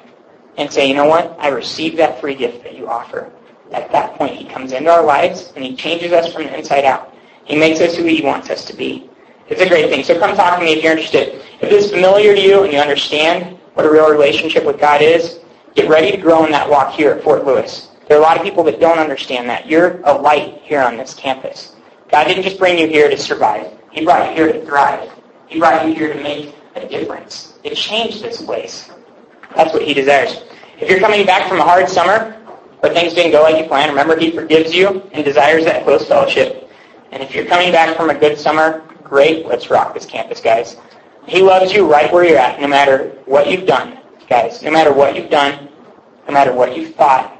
and 0.56 0.70
say, 0.70 0.88
you 0.88 0.94
know 0.94 1.04
what? 1.04 1.36
I 1.38 1.46
received 1.46 1.96
that 1.96 2.20
free 2.20 2.34
gift 2.34 2.64
that 2.64 2.74
you 2.74 2.88
offer. 2.88 3.30
At 3.70 3.92
that 3.92 4.16
point, 4.16 4.34
he 4.34 4.46
comes 4.46 4.72
into 4.72 4.90
our 4.90 5.04
lives 5.04 5.52
and 5.54 5.64
he 5.64 5.76
changes 5.76 6.10
us 6.10 6.32
from 6.32 6.42
the 6.42 6.58
inside 6.58 6.84
out. 6.84 7.14
He 7.44 7.54
makes 7.54 7.80
us 7.80 7.94
who 7.94 8.02
he 8.02 8.20
wants 8.20 8.50
us 8.50 8.64
to 8.64 8.74
be. 8.74 9.08
It's 9.48 9.60
a 9.60 9.68
great 9.68 9.88
thing. 9.90 10.02
So 10.02 10.18
come 10.18 10.34
talk 10.34 10.58
to 10.58 10.64
me 10.64 10.72
if 10.72 10.82
you're 10.82 10.90
interested. 10.90 11.40
If 11.60 11.70
this 11.70 11.84
is 11.84 11.92
familiar 11.92 12.34
to 12.34 12.40
you 12.40 12.64
and 12.64 12.72
you 12.72 12.80
understand 12.80 13.56
what 13.74 13.86
a 13.86 13.90
real 13.92 14.10
relationship 14.10 14.64
with 14.64 14.80
God 14.80 15.00
is, 15.00 15.38
get 15.76 15.88
ready 15.88 16.10
to 16.10 16.16
grow 16.16 16.44
in 16.44 16.50
that 16.50 16.68
walk 16.68 16.92
here 16.92 17.12
at 17.12 17.22
Fort 17.22 17.44
Lewis. 17.44 17.90
There 18.08 18.16
are 18.16 18.20
a 18.20 18.24
lot 18.24 18.36
of 18.36 18.42
people 18.42 18.64
that 18.64 18.80
don't 18.80 18.98
understand 18.98 19.48
that. 19.48 19.68
You're 19.68 20.00
a 20.02 20.12
light 20.12 20.62
here 20.64 20.82
on 20.82 20.96
this 20.96 21.14
campus. 21.14 21.76
God 22.10 22.24
didn't 22.24 22.42
just 22.42 22.58
bring 22.58 22.76
you 22.76 22.88
here 22.88 23.08
to 23.08 23.16
survive. 23.16 23.72
He 23.92 24.04
brought 24.04 24.30
you 24.30 24.34
here 24.34 24.52
to 24.52 24.66
thrive. 24.66 25.08
He 25.46 25.60
brought 25.60 25.86
you 25.86 25.94
here 25.94 26.12
to 26.12 26.20
make 26.20 26.56
a 26.74 26.86
difference. 26.86 27.54
It 27.64 27.74
changed 27.76 28.22
this 28.22 28.42
place. 28.42 28.90
That's 29.54 29.72
what 29.72 29.82
he 29.82 29.94
desires. 29.94 30.42
If 30.80 30.88
you're 30.88 31.00
coming 31.00 31.26
back 31.26 31.48
from 31.48 31.60
a 31.60 31.64
hard 31.64 31.88
summer 31.88 32.32
where 32.80 32.92
things 32.92 33.14
didn't 33.14 33.32
go 33.32 33.42
like 33.42 33.62
you 33.62 33.68
planned, 33.68 33.90
remember 33.90 34.18
he 34.18 34.30
forgives 34.30 34.74
you 34.74 35.02
and 35.12 35.24
desires 35.24 35.64
that 35.64 35.84
close 35.84 36.06
fellowship. 36.06 36.70
And 37.12 37.22
if 37.22 37.34
you're 37.34 37.44
coming 37.44 37.72
back 37.72 37.96
from 37.96 38.10
a 38.10 38.14
good 38.14 38.38
summer, 38.38 38.82
great. 39.04 39.46
Let's 39.46 39.70
rock 39.70 39.94
this 39.94 40.06
campus, 40.06 40.40
guys. 40.40 40.76
He 41.26 41.40
loves 41.42 41.72
you 41.72 41.90
right 41.90 42.12
where 42.12 42.24
you're 42.24 42.38
at, 42.38 42.60
no 42.60 42.66
matter 42.66 43.10
what 43.26 43.48
you've 43.48 43.66
done, 43.66 43.98
guys. 44.28 44.62
No 44.62 44.70
matter 44.70 44.92
what 44.92 45.14
you've 45.14 45.30
done, 45.30 45.68
no 46.26 46.34
matter 46.34 46.52
what 46.52 46.76
you've 46.76 46.94
thought, 46.94 47.36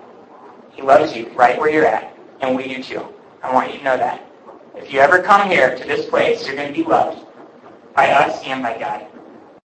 he 0.72 0.82
loves 0.82 1.16
you 1.16 1.30
right 1.34 1.58
where 1.58 1.70
you're 1.70 1.86
at, 1.86 2.16
and 2.40 2.56
we 2.56 2.68
do 2.68 2.82
too. 2.82 3.06
I 3.42 3.52
want 3.52 3.72
you 3.72 3.78
to 3.78 3.84
know 3.84 3.96
that. 3.96 4.24
If 4.74 4.92
you 4.92 5.00
ever 5.00 5.22
come 5.22 5.48
here 5.48 5.76
to 5.76 5.84
this 5.84 6.06
place, 6.06 6.46
you're 6.46 6.56
going 6.56 6.72
to 6.72 6.74
be 6.74 6.88
loved 6.88 7.26
by 7.94 8.10
us 8.10 8.42
and 8.44 8.62
by 8.62 8.78
God. 8.78 9.06